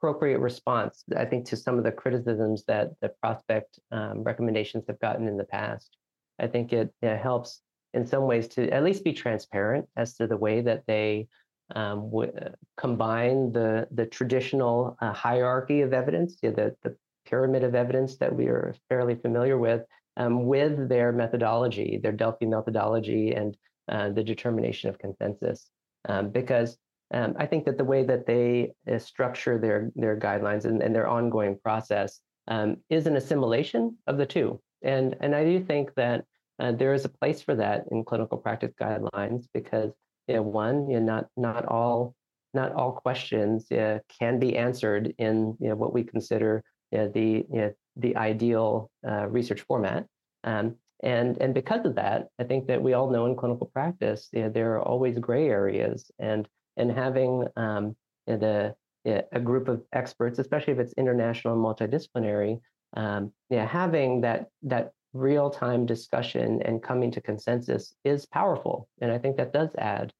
appropriate 0.01 0.39
response. 0.39 1.05
I 1.17 1.25
think 1.25 1.47
to 1.47 1.57
some 1.57 1.77
of 1.77 1.85
the 1.85 1.93
criticisms 1.93 2.65
that 2.69 2.91
the 3.01 3.11
prospect 3.21 3.79
um, 3.91 4.23
recommendations 4.23 4.85
have 4.87 5.01
gotten 5.01 5.29
in 5.29 5.37
the 5.37 5.45
past. 5.45 5.97
I 6.39 6.47
think 6.47 6.73
it, 6.73 6.95
it 7.03 7.19
helps 7.19 7.61
in 7.93 8.07
some 8.07 8.25
ways 8.25 8.49
to 8.49 8.71
at 8.71 8.85
least 8.85 9.05
be 9.05 9.13
transparent 9.13 9.87
as 9.97 10.15
to 10.15 10.27
the 10.27 10.37
way 10.37 10.63
that 10.63 10.85
they 10.87 11.29
um, 11.75 12.11
w- 12.11 12.33
combine 12.77 13.53
the 13.53 13.89
the 13.91 14.07
traditional 14.07 14.97
uh, 15.01 15.13
hierarchy 15.13 15.81
of 15.83 15.93
evidence, 15.93 16.37
the 16.41 16.75
the 16.83 16.97
pyramid 17.27 17.63
of 17.65 17.75
evidence 17.75 18.17
that 18.17 18.35
we 18.35 18.47
are 18.47 18.75
fairly 18.89 19.15
familiar 19.15 19.59
with, 19.59 19.83
um, 20.17 20.47
with 20.47 20.89
their 20.89 21.13
methodology, 21.13 21.99
their 22.03 22.13
Delphi 22.13 22.47
methodology, 22.47 23.33
and 23.33 23.57
uh, 23.89 24.11
the 24.11 24.25
determination 24.25 24.91
of 24.91 24.99
consensus. 24.99 25.71
Um, 26.09 26.31
because 26.31 26.79
um, 27.13 27.35
I 27.39 27.47
think 27.47 27.65
that 27.67 27.77
the 27.77 27.85
way 27.85 28.05
that 28.05 28.27
they 28.27 28.73
uh, 28.91 28.99
structure 28.99 29.59
their 29.59 29.91
their 29.95 30.19
guidelines 30.19 30.65
and, 30.65 30.83
and 30.83 30.95
their 30.95 31.09
ongoing 31.09 31.59
process 31.63 32.21
um, 32.49 32.77
is 32.89 33.07
an 33.07 33.17
assimilation 33.17 33.97
of 34.07 34.17
the 34.17 34.27
two. 34.27 34.61
And 34.83 35.17
and 35.21 35.35
I 35.35 35.45
do 35.45 35.63
think 35.63 35.95
that 35.97 36.25
uh, 36.59 36.73
there 36.73 36.95
is 36.95 37.05
a 37.05 37.09
place 37.09 37.43
for 37.43 37.55
that 37.57 37.85
in 37.91 38.05
clinical 38.05 38.39
practice 38.39 38.73
guidelines 38.81 39.47
because 39.53 39.93
one, 40.39 40.89
not 41.05 41.27
not 41.37 41.67
all 41.67 42.15
not 42.55 42.73
all 42.73 42.93
questions 42.93 43.67
can 43.69 44.39
be 44.39 44.57
answered 44.57 45.15
in 45.19 45.57
you 45.61 45.69
know, 45.69 45.77
what 45.77 45.93
we 45.93 46.03
consider 46.03 46.63
the 46.93 47.75
the 47.97 48.17
ideal 48.17 48.91
uh, 49.07 49.27
research 49.29 49.61
format. 49.63 50.07
Um, 50.45 50.77
and 51.03 51.39
and 51.41 51.55
because 51.55 51.85
of 51.87 51.95
that, 51.97 52.29
I 52.39 52.45
think 52.45 52.67
that 52.67 52.83
we 52.83 52.93
all 52.93 53.11
know 53.11 53.27
in 53.27 53.37
clinical 53.37 53.71
practice 53.73 54.29
there 54.33 54.75
are 54.75 54.83
always 54.83 55.19
gray 55.19 55.49
areas, 55.49 56.11
and 56.19 56.47
and 56.77 56.91
having 56.91 57.47
um, 57.57 57.97
the 58.27 58.75
a 59.05 59.41
group 59.41 59.69
of 59.69 59.83
experts, 59.93 60.39
especially 60.39 60.75
if 60.75 60.79
it's 60.79 60.93
international 60.95 61.55
and 61.55 61.65
multidisciplinary, 61.65 62.61
um, 62.97 63.33
yeah, 63.49 63.67
having 63.67 64.21
that 64.21 64.49
that 64.63 64.93
real 65.13 65.51
time 65.51 65.87
discussion 65.87 66.63
and 66.63 66.83
coming 66.83 67.11
to 67.11 67.21
consensus 67.21 67.95
is 68.05 68.27
powerful. 68.27 68.89
And 69.01 69.11
I 69.11 69.19
think 69.19 69.37
that 69.37 69.53
does 69.53 69.71
add 69.79 70.13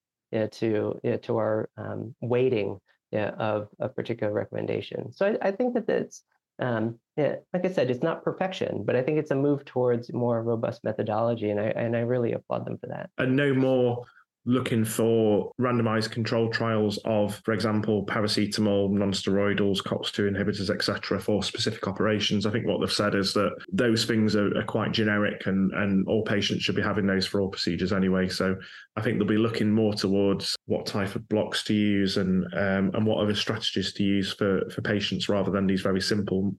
to, 0.47 0.99
you 1.03 1.11
to 1.17 1.37
our 1.37 1.69
um, 1.77 2.15
weighting 2.21 2.79
you 3.11 3.19
of 3.37 3.67
a 3.79 3.89
particular 3.89 4.31
recommendation. 4.31 5.11
So 5.11 5.25
I, 5.25 5.49
I 5.49 5.51
think 5.51 5.73
that 5.73 5.87
that's, 5.87 6.23
um, 6.59 6.99
yeah, 7.17 7.35
like 7.53 7.65
I 7.65 7.71
said, 7.71 7.89
it's 7.89 8.03
not 8.03 8.23
perfection, 8.23 8.83
but 8.85 8.95
I 8.95 9.01
think 9.01 9.17
it's 9.17 9.31
a 9.31 9.35
move 9.35 9.65
towards 9.65 10.13
more 10.13 10.43
robust 10.43 10.83
methodology, 10.83 11.49
and 11.49 11.59
I 11.59 11.67
and 11.75 11.95
I 11.95 12.01
really 12.01 12.33
applaud 12.33 12.65
them 12.65 12.77
for 12.77 12.87
that. 12.87 13.09
And 13.17 13.35
no 13.35 13.53
more 13.53 14.05
looking 14.45 14.83
for 14.83 15.51
randomized 15.59 16.09
controlled 16.09 16.51
trials 16.51 16.97
of, 17.05 17.35
for 17.45 17.53
example, 17.53 18.03
paracetamol, 18.07 18.89
non-steroidals, 18.89 19.83
COX-2 19.83 20.31
inhibitors, 20.31 20.71
etc., 20.71 21.19
for 21.19 21.43
specific 21.43 21.87
operations. 21.87 22.45
I 22.45 22.51
think 22.51 22.65
what 22.65 22.79
they've 22.79 22.91
said 22.91 23.13
is 23.13 23.33
that 23.33 23.51
those 23.71 24.05
things 24.05 24.35
are, 24.35 24.57
are, 24.57 24.63
quite 24.63 24.93
generic, 24.93 25.45
and 25.45 25.71
and 25.73 26.07
all 26.07 26.23
patients 26.23 26.63
should 26.63 26.75
be 26.75 26.81
having 26.81 27.05
those 27.05 27.27
for 27.27 27.39
all 27.39 27.49
procedures 27.49 27.93
anyway. 27.93 28.29
So 28.29 28.55
I 28.95 29.01
think 29.01 29.17
they'll 29.17 29.27
be 29.27 29.37
looking 29.37 29.71
more 29.71 29.93
towards 29.93 30.55
what 30.65 30.87
type 30.87 31.15
of 31.15 31.27
blocks 31.29 31.63
to 31.65 31.73
use 31.73 32.17
and 32.17 32.45
um, 32.53 32.91
and 32.95 33.05
what 33.05 33.21
other 33.21 33.35
strategies 33.35 33.93
to 33.93 34.03
use 34.03 34.33
for 34.33 34.67
for 34.71 34.81
patients 34.81 35.29
rather 35.29 35.51
than 35.51 35.67
these 35.67 35.81
very 35.81 36.01
simple, 36.01 36.55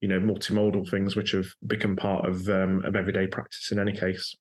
you 0.00 0.08
know, 0.08 0.20
multimodal 0.20 0.88
things 0.88 1.16
which 1.16 1.32
have 1.32 1.46
become 1.66 1.96
part 1.96 2.28
of 2.28 2.48
um, 2.48 2.84
of 2.84 2.94
everyday 2.94 3.26
practice 3.26 3.72
in 3.72 3.80
any 3.80 3.92
case. 3.92 4.36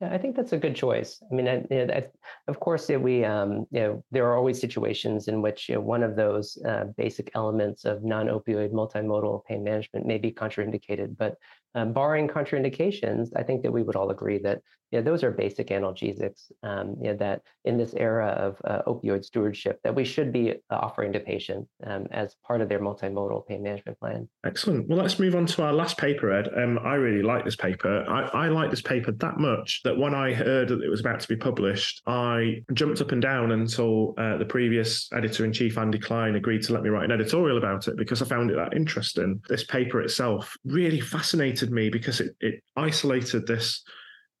Yeah, 0.00 0.14
I 0.14 0.18
think 0.18 0.34
that's 0.34 0.52
a 0.52 0.58
good 0.58 0.74
choice. 0.74 1.22
I 1.30 1.34
mean, 1.34 1.46
I, 1.46 1.62
I, 1.70 2.06
of 2.48 2.58
course, 2.58 2.88
we, 2.88 3.22
um, 3.22 3.66
you 3.70 3.80
know, 3.80 4.04
there 4.10 4.26
are 4.26 4.36
always 4.36 4.58
situations 4.58 5.28
in 5.28 5.42
which 5.42 5.68
you 5.68 5.74
know, 5.74 5.82
one 5.82 6.02
of 6.02 6.16
those 6.16 6.56
uh, 6.66 6.84
basic 6.96 7.30
elements 7.34 7.84
of 7.84 8.02
non-opioid 8.02 8.72
multimodal 8.72 9.44
pain 9.44 9.62
management 9.62 10.06
may 10.06 10.16
be 10.16 10.32
contraindicated. 10.32 11.18
But 11.18 11.36
um, 11.74 11.92
barring 11.92 12.28
contraindications, 12.28 13.28
I 13.36 13.42
think 13.42 13.62
that 13.62 13.72
we 13.72 13.82
would 13.82 13.96
all 13.96 14.10
agree 14.10 14.38
that 14.38 14.60
yeah, 14.90 15.00
those 15.00 15.22
are 15.22 15.30
basic 15.30 15.68
analgesics 15.68 16.50
um, 16.62 16.96
you 17.00 17.10
know, 17.10 17.16
that 17.16 17.42
in 17.64 17.76
this 17.76 17.94
era 17.94 18.28
of 18.28 18.60
uh, 18.64 18.82
opioid 18.88 19.24
stewardship 19.24 19.78
that 19.84 19.94
we 19.94 20.04
should 20.04 20.32
be 20.32 20.54
offering 20.70 21.12
to 21.12 21.20
patients 21.20 21.70
um, 21.86 22.06
as 22.10 22.34
part 22.44 22.60
of 22.60 22.68
their 22.68 22.80
multimodal 22.80 23.46
pain 23.46 23.62
management 23.62 23.98
plan. 24.00 24.28
Excellent. 24.44 24.88
Well, 24.88 24.98
let's 24.98 25.18
move 25.18 25.36
on 25.36 25.46
to 25.46 25.62
our 25.62 25.72
last 25.72 25.96
paper, 25.96 26.32
Ed. 26.32 26.48
Um, 26.56 26.78
I 26.82 26.94
really 26.94 27.22
like 27.22 27.44
this 27.44 27.56
paper. 27.56 28.04
I, 28.08 28.46
I 28.46 28.48
like 28.48 28.70
this 28.70 28.82
paper 28.82 29.12
that 29.12 29.38
much 29.38 29.80
that 29.84 29.96
when 29.96 30.14
I 30.14 30.32
heard 30.32 30.68
that 30.68 30.82
it 30.82 30.88
was 30.88 31.00
about 31.00 31.20
to 31.20 31.28
be 31.28 31.36
published, 31.36 32.02
I 32.06 32.64
jumped 32.72 33.00
up 33.00 33.12
and 33.12 33.22
down 33.22 33.52
until 33.52 34.14
uh, 34.18 34.38
the 34.38 34.44
previous 34.44 35.08
editor-in-chief, 35.12 35.78
Andy 35.78 35.98
Klein, 35.98 36.34
agreed 36.34 36.62
to 36.62 36.72
let 36.72 36.82
me 36.82 36.88
write 36.88 37.04
an 37.04 37.12
editorial 37.12 37.58
about 37.58 37.86
it 37.86 37.96
because 37.96 38.22
I 38.22 38.24
found 38.24 38.50
it 38.50 38.56
that 38.56 38.74
interesting. 38.74 39.40
This 39.48 39.64
paper 39.64 40.00
itself 40.00 40.56
really 40.64 41.00
me 41.66 41.90
because 41.90 42.20
it, 42.20 42.34
it 42.40 42.62
isolated 42.76 43.46
this 43.46 43.82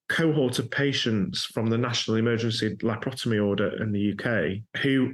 cohort 0.08 0.58
of 0.58 0.70
patients 0.70 1.44
from 1.44 1.66
the 1.66 1.78
National 1.78 2.16
Emergency 2.16 2.76
Laparotomy 2.76 3.40
Audit 3.40 3.80
in 3.80 3.92
the 3.92 4.12
UK 4.12 4.82
who 4.82 5.12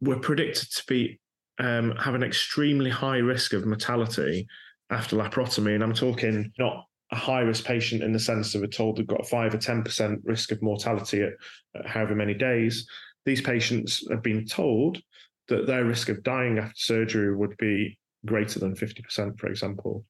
were 0.00 0.18
predicted 0.18 0.70
to 0.70 0.82
be 0.86 1.20
um, 1.58 1.94
have 1.96 2.14
an 2.14 2.22
extremely 2.22 2.90
high 2.90 3.18
risk 3.18 3.52
of 3.52 3.66
mortality 3.66 4.46
after 4.90 5.16
laparotomy. 5.16 5.74
And 5.74 5.82
I'm 5.82 5.92
talking 5.92 6.52
not 6.58 6.86
a 7.12 7.16
high 7.16 7.40
risk 7.40 7.64
patient 7.64 8.02
in 8.02 8.12
the 8.12 8.18
sense 8.18 8.54
of 8.54 8.62
we're 8.62 8.68
told 8.68 8.96
they've 8.96 9.06
got 9.06 9.20
a 9.20 9.24
five 9.24 9.54
or 9.54 9.58
10% 9.58 10.16
risk 10.24 10.50
of 10.50 10.62
mortality 10.62 11.22
at, 11.22 11.32
at 11.78 11.86
however 11.86 12.14
many 12.14 12.34
days. 12.34 12.86
These 13.26 13.42
patients 13.42 14.04
have 14.10 14.22
been 14.22 14.46
told 14.46 15.00
that 15.48 15.66
their 15.66 15.84
risk 15.84 16.08
of 16.08 16.22
dying 16.22 16.58
after 16.58 16.72
surgery 16.74 17.36
would 17.36 17.56
be 17.58 17.98
greater 18.24 18.58
than 18.58 18.74
50%, 18.74 19.38
for 19.38 19.46
example. 19.48 20.04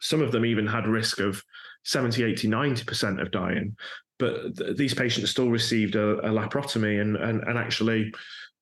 Some 0.00 0.22
of 0.22 0.32
them 0.32 0.44
even 0.44 0.66
had 0.66 0.86
risk 0.86 1.20
of 1.20 1.42
70, 1.84 2.22
80, 2.22 2.48
90% 2.48 3.20
of 3.20 3.30
dying. 3.30 3.76
But 4.18 4.56
th- 4.56 4.76
these 4.76 4.94
patients 4.94 5.30
still 5.30 5.50
received 5.50 5.94
a, 5.94 6.18
a 6.18 6.30
laparotomy, 6.30 7.00
and, 7.00 7.16
and, 7.16 7.42
and 7.42 7.58
actually, 7.58 8.12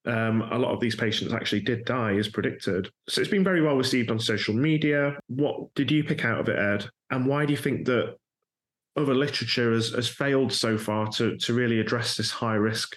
um, 0.07 0.42
a 0.53 0.59
lot 0.59 0.72
of 0.72 0.81
these 0.81 0.94
patients 0.94 1.33
actually 1.33 1.62
did 1.62 1.85
die 1.85 2.14
as 2.16 2.29
predicted. 2.29 2.90
So 3.09 3.20
it's 3.20 3.31
been 3.31 3.44
very 3.44 3.61
well 3.61 3.77
received 3.77 4.11
on 4.11 4.20
social 4.20 4.55
media. 4.55 5.18
What 5.27 5.75
did 5.75 5.90
you 5.90 6.05
pick 6.05 6.25
out 6.25 6.40
of 6.40 6.49
it, 6.49 6.59
Ed? 6.59 6.88
And 7.11 7.27
why 7.27 7.44
do 7.44 7.53
you 7.53 7.57
think 7.57 7.87
that 7.87 8.16
other 8.96 9.14
literature 9.14 9.72
has, 9.72 9.90
has 9.90 10.09
failed 10.09 10.53
so 10.53 10.79
far 10.79 11.09
to, 11.09 11.37
to 11.37 11.55
really 11.55 11.81
address 11.81 12.16
this 12.16 12.31
high 12.31 12.55
risk 12.55 12.96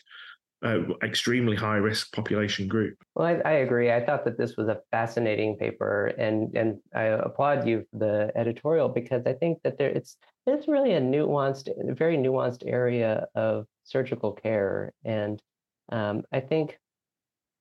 uh, 0.63 0.79
extremely 1.03 1.55
high 1.55 1.77
risk 1.77 2.11
population 2.13 2.67
group. 2.67 2.97
Well, 3.15 3.27
I, 3.27 3.49
I, 3.49 3.51
agree. 3.59 3.91
I 3.91 4.05
thought 4.05 4.25
that 4.25 4.37
this 4.37 4.57
was 4.57 4.67
a 4.67 4.79
fascinating 4.91 5.55
paper, 5.55 6.07
and 6.17 6.55
and 6.55 6.79
I 6.93 7.03
applaud 7.03 7.67
you 7.67 7.85
for 7.91 7.99
the 7.99 8.31
editorial 8.35 8.89
because 8.89 9.23
I 9.25 9.33
think 9.33 9.59
that 9.63 9.77
there 9.77 9.89
it's 9.89 10.17
it's 10.45 10.67
really 10.67 10.93
a 10.93 11.01
nuanced, 11.01 11.69
very 11.97 12.17
nuanced 12.17 12.63
area 12.65 13.27
of 13.35 13.65
surgical 13.83 14.33
care, 14.33 14.93
and 15.05 15.41
um, 15.91 16.23
I 16.31 16.39
think. 16.39 16.77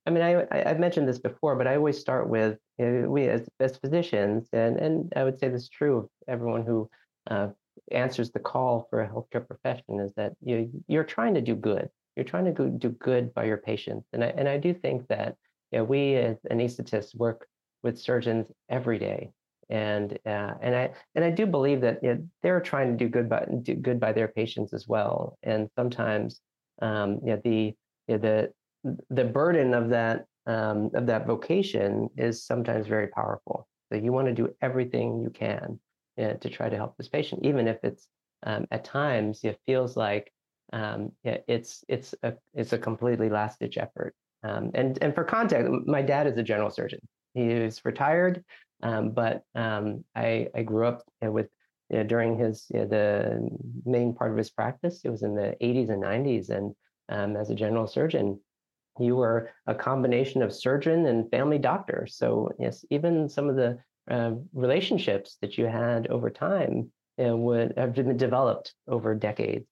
I 0.07 0.11
mean, 0.11 0.23
I, 0.23 0.47
I 0.51 0.69
have 0.69 0.81
mentioned 0.81 1.07
this 1.07 1.19
before, 1.19 1.55
but 1.55 1.67
I 1.67 1.77
always 1.77 1.99
start 1.99 2.31
with 2.31 2.57
you 2.79 2.87
know, 2.87 3.11
we 3.11 3.29
as, 3.29 3.47
as 3.61 3.77
physicians, 3.77 4.49
and 4.55 4.79
and 4.79 5.13
I 5.15 5.23
would 5.23 5.39
say 5.39 5.49
this 5.51 5.65
is 5.65 5.69
true 5.69 5.99
of 5.99 6.09
everyone 6.27 6.65
who 6.65 6.89
uh, 7.31 7.49
answers 7.93 8.31
the 8.31 8.39
call 8.39 8.87
for 8.89 9.03
a 9.03 9.09
healthcare 9.09 9.47
profession 9.47 10.01
is 10.01 10.13
that 10.17 10.33
you 10.41 10.71
you're 10.89 11.05
trying 11.05 11.35
to 11.35 11.43
do 11.43 11.55
good 11.55 11.91
you're 12.19 12.25
trying 12.25 12.47
to 12.47 12.51
go, 12.51 12.69
do 12.69 12.91
good 12.91 13.33
by 13.33 13.45
your 13.45 13.59
patients. 13.59 14.09
And 14.13 14.25
I, 14.25 14.29
and 14.37 14.49
I 14.49 14.59
do 14.59 14.75
think 14.75 15.07
that 15.07 15.37
you 15.71 15.79
know, 15.79 15.85
we 15.85 16.17
as 16.17 16.37
anesthetists 16.51 17.15
work 17.15 17.47
with 17.85 17.97
surgeons 17.97 18.49
every 18.69 18.99
day. 18.99 19.31
And 19.71 20.19
uh, 20.27 20.55
and 20.61 20.75
I 20.75 20.91
and 21.15 21.25
I 21.25 21.31
do 21.31 21.47
believe 21.47 21.81
that 21.83 22.03
you 22.03 22.15
know, 22.15 22.29
they're 22.43 22.61
trying 22.61 22.91
to 22.91 22.97
do 22.97 23.09
good 23.09 23.29
by 23.29 23.47
do 23.63 23.75
good 23.75 24.01
by 24.01 24.13
their 24.13 24.29
patients 24.29 24.73
as 24.73 24.89
well. 24.89 25.39
And 25.45 25.69
sometimes 25.77 26.41
um, 26.83 27.21
you 27.23 27.35
know, 27.35 27.41
the 27.45 27.75
you 28.09 28.19
know, 28.19 28.19
the 28.19 28.53
the 29.11 29.25
burden 29.25 29.75
of 29.75 29.91
that 29.91 30.25
um, 30.47 30.91
of 30.95 31.07
that 31.07 31.27
vocation 31.27 32.09
is 32.17 32.45
sometimes 32.45 32.87
very 32.87 33.09
powerful. 33.09 33.69
So 33.93 33.99
you 33.99 34.11
want 34.11 34.27
to 34.27 34.35
do 34.35 34.49
everything 34.61 35.21
you 35.23 35.31
can 35.31 35.79
you 36.17 36.25
know, 36.25 36.35
to 36.35 36.49
try 36.49 36.69
to 36.69 36.77
help 36.77 36.97
this 36.97 37.09
patient, 37.09 37.45
even 37.45 37.69
if 37.69 37.79
it's 37.85 38.09
um, 38.45 38.67
at 38.71 38.85
times 38.85 39.45
it 39.45 39.61
feels 39.67 39.97
like 39.97 40.33
um, 40.73 41.13
it's 41.25 41.85
it's 41.89 42.15
a 42.23 42.35
it's 42.55 42.73
a 42.73 42.79
completely 42.79 43.29
last 43.29 43.61
ditch 43.61 43.79
effort. 43.79 44.15
Um, 44.43 44.71
and 44.75 44.99
and 45.03 45.15
for 45.15 45.25
context, 45.25 45.71
my 45.87 46.03
dad 46.03 46.27
is 46.27 46.37
a 46.37 46.43
general 46.43 46.71
surgeon. 46.71 47.01
He 47.35 47.43
is 47.43 47.85
retired, 47.85 48.45
um, 48.83 49.11
but 49.11 49.43
um, 49.55 50.05
I 50.15 50.49
I 50.55 50.63
grew 50.63 50.87
up 50.87 51.03
with 51.23 51.49
you 51.91 51.99
know, 51.99 52.05
during 52.05 52.39
his 52.39 52.67
you 52.73 52.81
know, 52.81 52.87
the 52.87 53.49
main 53.85 54.15
part 54.15 54.31
of 54.31 54.37
his 54.37 54.51
practice. 54.51 55.01
It 55.05 55.11
was 55.11 55.23
in 55.23 55.35
the 55.35 55.57
80s 55.61 55.91
and 55.91 56.03
90s, 56.03 56.51
and 56.51 56.75
um, 57.09 57.37
as 57.37 57.51
a 57.51 57.55
general 57.55 57.87
surgeon, 57.87 58.39
you 58.99 59.17
were 59.17 59.51
a 59.67 59.75
combination 59.75 60.43
of 60.43 60.55
surgeon 60.55 61.07
and 61.07 61.31
family 61.31 61.59
doctor. 61.59 62.07
So 62.09 62.51
yes, 62.59 62.85
even 62.91 63.29
some 63.29 63.49
of 63.49 63.57
the 63.57 63.79
uh, 64.11 64.33
relationships 64.53 65.37
that 65.41 65.59
you 65.59 65.67
had 65.67 66.07
over 66.09 66.31
time 66.31 66.91
know, 67.19 67.37
would 67.37 67.75
have 67.77 67.95
been 67.95 68.17
developed 68.17 68.75
over 68.87 69.15
decades. 69.15 69.67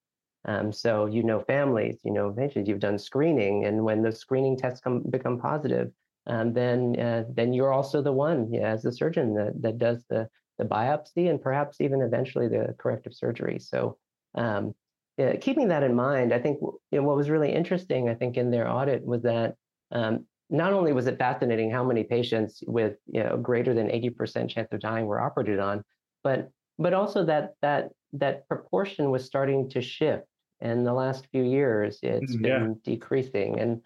Um, 0.46 0.72
so 0.72 1.06
you 1.06 1.22
know 1.22 1.40
families, 1.40 2.00
you 2.04 2.12
know 2.12 2.30
patients, 2.30 2.68
you've 2.68 2.80
done 2.80 2.98
screening, 2.98 3.64
and 3.64 3.84
when 3.84 4.02
the 4.02 4.12
screening 4.12 4.56
tests 4.56 4.80
come 4.80 5.02
become 5.10 5.38
positive, 5.38 5.90
um, 6.26 6.52
then 6.52 6.98
uh, 6.98 7.24
then 7.34 7.52
you're 7.52 7.72
also 7.72 8.00
the 8.00 8.12
one 8.12 8.52
yeah, 8.52 8.68
as 8.68 8.82
the 8.82 8.92
surgeon 8.92 9.34
that, 9.34 9.60
that 9.62 9.78
does 9.78 10.04
the 10.08 10.28
the 10.58 10.64
biopsy 10.64 11.28
and 11.28 11.40
perhaps 11.40 11.80
even 11.80 12.00
eventually 12.00 12.48
the 12.48 12.74
corrective 12.78 13.12
surgery. 13.12 13.58
So 13.58 13.98
um, 14.36 14.74
yeah, 15.18 15.36
keeping 15.36 15.68
that 15.68 15.82
in 15.82 15.94
mind, 15.94 16.32
I 16.32 16.38
think 16.38 16.58
you 16.60 17.00
know, 17.00 17.02
what 17.02 17.16
was 17.16 17.30
really 17.30 17.52
interesting, 17.52 18.08
I 18.08 18.14
think, 18.14 18.36
in 18.36 18.50
their 18.50 18.70
audit 18.70 19.04
was 19.04 19.22
that 19.22 19.54
um, 19.90 20.26
not 20.50 20.72
only 20.72 20.92
was 20.92 21.06
it 21.06 21.18
fascinating 21.18 21.70
how 21.70 21.82
many 21.82 22.04
patients 22.04 22.62
with 22.66 22.96
you 23.06 23.24
know, 23.24 23.36
greater 23.36 23.74
than 23.74 23.88
80% 23.88 24.48
chance 24.48 24.68
of 24.72 24.80
dying 24.80 25.06
were 25.06 25.20
operated 25.20 25.58
on, 25.58 25.82
but 26.22 26.50
but 26.78 26.92
also 26.92 27.24
that 27.24 27.54
that 27.62 27.88
that 28.12 28.46
proportion 28.46 29.10
was 29.10 29.24
starting 29.24 29.68
to 29.70 29.80
shift 29.80 30.24
in 30.60 30.84
the 30.84 30.92
last 30.92 31.26
few 31.32 31.42
years 31.42 31.98
it's 32.02 32.36
mm, 32.36 32.42
been 32.42 32.80
decreasing 32.84 33.58
and 33.60 33.80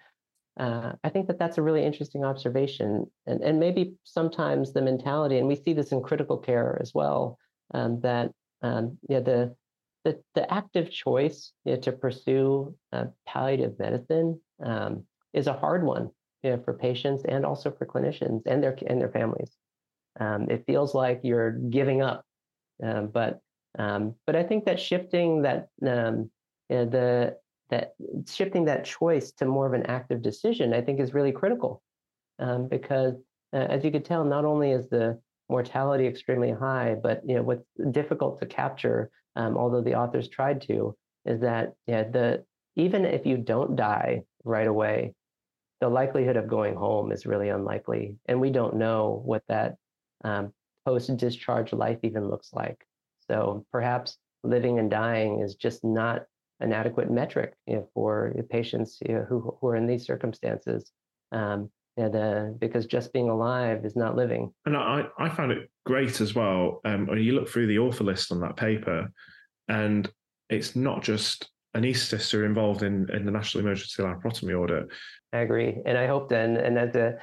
uh, 0.58 0.92
i 1.04 1.08
think 1.08 1.26
that 1.26 1.38
that's 1.38 1.58
a 1.58 1.62
really 1.62 1.84
interesting 1.84 2.24
observation 2.24 3.04
and, 3.26 3.42
and 3.42 3.58
maybe 3.58 3.94
sometimes 4.04 4.72
the 4.72 4.82
mentality 4.82 5.38
and 5.38 5.48
we 5.48 5.56
see 5.56 5.72
this 5.72 5.92
in 5.92 6.02
critical 6.02 6.38
care 6.38 6.78
as 6.80 6.92
well 6.94 7.38
um, 7.72 8.00
that 8.00 8.30
um, 8.62 8.98
yeah, 9.08 9.20
the, 9.20 9.54
the, 10.04 10.20
the 10.34 10.52
active 10.52 10.90
choice 10.90 11.52
you 11.64 11.74
know, 11.74 11.80
to 11.80 11.92
pursue 11.92 12.74
uh, 12.92 13.06
palliative 13.26 13.78
medicine 13.78 14.40
um, 14.64 15.04
is 15.32 15.46
a 15.46 15.52
hard 15.52 15.84
one 15.84 16.10
you 16.42 16.50
know, 16.50 16.62
for 16.62 16.74
patients 16.74 17.24
and 17.28 17.44
also 17.44 17.70
for 17.70 17.86
clinicians 17.86 18.42
and 18.46 18.62
their 18.62 18.76
and 18.86 19.00
their 19.00 19.10
families. 19.10 19.50
Um, 20.18 20.50
it 20.50 20.64
feels 20.66 20.94
like 20.94 21.20
you're 21.22 21.52
giving 21.52 22.02
up, 22.02 22.24
um, 22.82 23.08
but 23.08 23.40
um, 23.78 24.14
but 24.26 24.36
I 24.36 24.42
think 24.42 24.64
that 24.64 24.80
shifting 24.80 25.42
that 25.42 25.68
um, 26.70 26.76
uh, 26.78 26.84
the 26.86 27.36
that 27.70 27.94
shifting 28.28 28.64
that 28.64 28.84
choice 28.84 29.30
to 29.32 29.46
more 29.46 29.66
of 29.66 29.74
an 29.74 29.86
active 29.86 30.22
decision, 30.22 30.74
I 30.74 30.80
think, 30.80 31.00
is 31.00 31.14
really 31.14 31.32
critical 31.32 31.82
um, 32.38 32.68
because, 32.68 33.14
uh, 33.52 33.58
as 33.58 33.84
you 33.84 33.92
could 33.92 34.04
tell, 34.04 34.24
not 34.24 34.44
only 34.44 34.72
is 34.72 34.88
the 34.88 35.20
mortality 35.48 36.06
extremely 36.06 36.50
high. 36.50 36.96
But 37.00 37.22
you 37.26 37.34
know 37.36 37.42
what's 37.42 37.66
difficult 37.90 38.40
to 38.40 38.46
capture, 38.46 39.10
um, 39.36 39.56
although 39.56 39.82
the 39.82 39.94
authors 39.94 40.28
tried 40.28 40.62
to, 40.62 40.96
is 41.24 41.40
that 41.40 41.74
yeah, 41.86 42.04
the 42.04 42.44
even 42.76 43.04
if 43.04 43.26
you 43.26 43.36
don't 43.36 43.76
die 43.76 44.22
right 44.44 44.66
away, 44.66 45.14
the 45.80 45.88
likelihood 45.88 46.36
of 46.36 46.48
going 46.48 46.74
home 46.74 47.12
is 47.12 47.26
really 47.26 47.48
unlikely, 47.48 48.16
and 48.26 48.40
we 48.40 48.50
don't 48.50 48.76
know 48.76 49.22
what 49.24 49.42
that 49.48 49.76
um, 50.24 50.52
post-discharge 50.84 51.72
life 51.72 51.98
even 52.02 52.28
looks 52.28 52.52
like. 52.52 52.86
So 53.28 53.64
perhaps 53.70 54.18
living 54.42 54.78
and 54.78 54.90
dying 54.90 55.40
is 55.40 55.54
just 55.54 55.84
not 55.84 56.24
an 56.60 56.72
adequate 56.72 57.10
metric 57.10 57.54
you 57.66 57.76
know, 57.76 57.88
for 57.94 58.34
patients 58.50 58.98
you 59.06 59.14
know, 59.14 59.26
who, 59.28 59.56
who 59.60 59.66
are 59.68 59.76
in 59.76 59.86
these 59.86 60.04
circumstances. 60.04 60.92
Um, 61.32 61.70
and, 61.96 62.14
uh, 62.14 62.44
because 62.58 62.86
just 62.86 63.12
being 63.12 63.28
alive 63.28 63.84
is 63.84 63.96
not 63.96 64.16
living. 64.16 64.52
And 64.64 64.76
I, 64.76 65.04
I 65.18 65.28
found 65.28 65.52
it 65.52 65.70
great 65.84 66.20
as 66.20 66.34
well. 66.34 66.80
Um, 66.84 67.06
when 67.06 67.18
you 67.18 67.32
look 67.32 67.48
through 67.48 67.66
the 67.66 67.78
author 67.78 68.04
list 68.04 68.32
on 68.32 68.40
that 68.40 68.56
paper, 68.56 69.10
and 69.68 70.10
it's 70.48 70.74
not 70.76 71.02
just 71.02 71.50
anaesthetists 71.76 72.32
who 72.32 72.40
are 72.40 72.46
involved 72.46 72.82
in, 72.82 73.08
in 73.10 73.24
the 73.24 73.30
National 73.30 73.64
Emergency 73.64 74.02
Laparotomy 74.02 74.58
Audit. 74.58 74.88
I 75.32 75.38
agree. 75.38 75.80
And 75.86 75.96
I 75.96 76.06
hope 76.06 76.28
then, 76.28 76.56
and 76.56 76.76
that 76.76 76.92
the, 76.92 77.18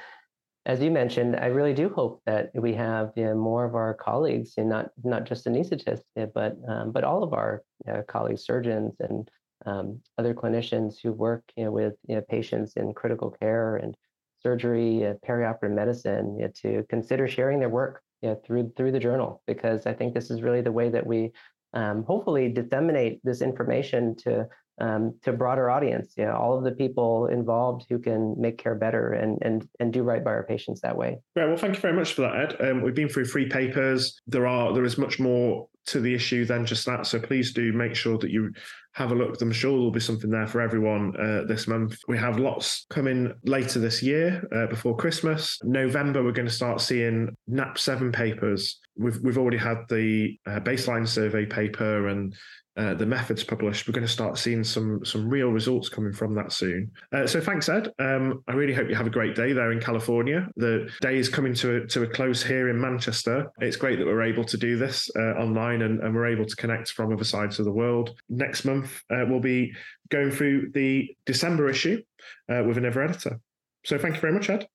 as 0.68 0.82
you 0.82 0.90
mentioned, 0.90 1.34
I 1.34 1.46
really 1.46 1.72
do 1.72 1.88
hope 1.88 2.20
that 2.26 2.50
we 2.54 2.74
have 2.74 3.12
you 3.16 3.24
know, 3.24 3.34
more 3.34 3.64
of 3.64 3.74
our 3.74 3.94
colleagues, 3.94 4.52
and 4.58 4.68
not 4.68 4.90
not 5.02 5.24
just 5.24 5.46
anesthetists, 5.46 6.04
but 6.34 6.56
um, 6.68 6.92
but 6.92 7.04
all 7.04 7.22
of 7.22 7.32
our 7.32 7.62
uh, 7.90 8.02
colleagues, 8.06 8.44
surgeons 8.44 8.94
and 9.00 9.28
um, 9.64 10.00
other 10.18 10.34
clinicians 10.34 10.96
who 11.02 11.12
work 11.12 11.42
you 11.56 11.64
know, 11.64 11.72
with 11.72 11.94
you 12.06 12.16
know, 12.16 12.22
patients 12.28 12.74
in 12.76 12.92
critical 12.92 13.30
care 13.30 13.76
and 13.76 13.96
surgery, 14.42 15.06
uh, 15.06 15.14
perioperative 15.26 15.74
medicine, 15.74 16.36
you 16.38 16.44
know, 16.44 16.52
to 16.62 16.86
consider 16.88 17.26
sharing 17.26 17.58
their 17.58 17.70
work 17.70 18.02
you 18.20 18.28
know, 18.28 18.40
through 18.44 18.70
through 18.76 18.92
the 18.92 19.00
journal, 19.00 19.42
because 19.46 19.86
I 19.86 19.94
think 19.94 20.12
this 20.12 20.30
is 20.30 20.42
really 20.42 20.60
the 20.60 20.72
way 20.72 20.90
that 20.90 21.06
we 21.06 21.32
um, 21.72 22.04
hopefully 22.04 22.50
disseminate 22.50 23.20
this 23.24 23.40
information 23.40 24.16
to 24.16 24.46
um, 24.80 25.18
to 25.22 25.30
a 25.30 25.32
broader 25.32 25.70
audience. 25.70 26.14
You 26.16 26.26
know, 26.26 26.36
all 26.36 26.56
of 26.56 26.64
the 26.64 26.72
people 26.72 27.26
involved 27.26 27.86
who 27.88 27.98
can 27.98 28.34
make 28.38 28.58
care 28.58 28.74
better 28.74 29.12
and 29.12 29.38
and 29.42 29.68
and 29.80 29.92
do 29.92 30.02
right 30.02 30.24
by 30.24 30.30
our 30.30 30.44
patients 30.44 30.80
that 30.82 30.96
way. 30.96 31.18
Great. 31.34 31.48
Well, 31.48 31.56
thank 31.56 31.74
you 31.76 31.80
very 31.80 31.94
much 31.94 32.14
for 32.14 32.22
that, 32.22 32.34
Ed. 32.60 32.70
Um, 32.70 32.82
we've 32.82 32.94
been 32.94 33.08
through 33.08 33.26
three 33.26 33.48
papers. 33.48 34.20
There 34.26 34.46
are 34.46 34.72
there 34.72 34.84
is 34.84 34.98
much 34.98 35.18
more 35.18 35.68
to 35.86 36.00
the 36.00 36.14
issue 36.14 36.44
than 36.44 36.66
just 36.66 36.84
that. 36.86 37.06
So 37.06 37.18
please 37.18 37.52
do 37.52 37.72
make 37.72 37.94
sure 37.94 38.18
that 38.18 38.30
you 38.30 38.52
have 38.92 39.10
a 39.10 39.14
look. 39.14 39.40
I'm 39.40 39.52
sure 39.52 39.72
there'll 39.72 39.90
be 39.90 40.00
something 40.00 40.30
there 40.30 40.46
for 40.46 40.60
everyone 40.60 41.14
uh, 41.18 41.44
this 41.46 41.66
month. 41.66 41.98
We 42.08 42.18
have 42.18 42.38
lots 42.38 42.84
coming 42.90 43.32
later 43.44 43.78
this 43.78 44.02
year 44.02 44.46
uh, 44.54 44.66
before 44.66 44.96
Christmas. 44.96 45.58
November, 45.62 46.22
we're 46.22 46.32
going 46.32 46.48
to 46.48 46.52
start 46.54 46.80
seeing 46.80 47.34
NAP 47.46 47.78
seven 47.78 48.12
papers. 48.12 48.78
We've 48.96 49.18
we've 49.22 49.38
already 49.38 49.56
had 49.56 49.78
the 49.88 50.36
uh, 50.46 50.60
baseline 50.60 51.08
survey 51.08 51.46
paper 51.46 52.08
and 52.08 52.34
uh, 52.78 52.94
the 52.94 53.04
methods 53.04 53.42
published, 53.42 53.88
we're 53.88 53.92
going 53.92 54.06
to 54.06 54.12
start 54.12 54.38
seeing 54.38 54.62
some 54.62 55.04
some 55.04 55.28
real 55.28 55.48
results 55.48 55.88
coming 55.88 56.12
from 56.12 56.34
that 56.34 56.52
soon. 56.52 56.90
Uh, 57.12 57.26
so 57.26 57.40
thanks, 57.40 57.68
Ed. 57.68 57.92
Um, 57.98 58.44
I 58.46 58.52
really 58.52 58.72
hope 58.72 58.88
you 58.88 58.94
have 58.94 59.06
a 59.06 59.10
great 59.10 59.34
day 59.34 59.52
there 59.52 59.72
in 59.72 59.80
California. 59.80 60.48
The 60.56 60.88
day 61.00 61.16
is 61.16 61.28
coming 61.28 61.54
to 61.54 61.76
a, 61.82 61.86
to 61.88 62.04
a 62.04 62.06
close 62.06 62.42
here 62.42 62.68
in 62.68 62.80
Manchester. 62.80 63.50
It's 63.58 63.76
great 63.76 63.98
that 63.98 64.06
we're 64.06 64.22
able 64.22 64.44
to 64.44 64.56
do 64.56 64.76
this 64.76 65.10
uh, 65.16 65.34
online 65.40 65.82
and, 65.82 66.00
and, 66.00 66.14
we're 66.14 66.26
able 66.26 66.46
to 66.46 66.56
connect 66.56 66.92
from 66.92 67.12
other 67.12 67.24
sides 67.24 67.58
of 67.58 67.64
the 67.64 67.72
world. 67.72 68.14
Next 68.28 68.64
month, 68.64 69.02
uh, 69.10 69.24
we'll 69.28 69.40
be 69.40 69.72
going 70.10 70.30
through 70.30 70.70
the 70.72 71.14
December 71.26 71.68
issue 71.68 72.02
uh, 72.48 72.62
with 72.64 72.78
another 72.78 73.02
editor. 73.02 73.40
So 73.84 73.98
thank 73.98 74.14
you 74.14 74.20
very 74.20 74.32
much, 74.32 74.48
Ed. 74.50 74.68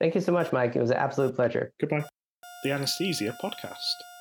Thank 0.00 0.14
you 0.14 0.20
so 0.20 0.32
much, 0.32 0.52
Mike. 0.52 0.76
It 0.76 0.80
was 0.80 0.90
an 0.90 0.98
absolute 0.98 1.34
pleasure. 1.34 1.72
Goodbye. 1.80 2.04
The 2.62 2.72
Anesthesia 2.72 3.36
Podcast. 3.42 4.17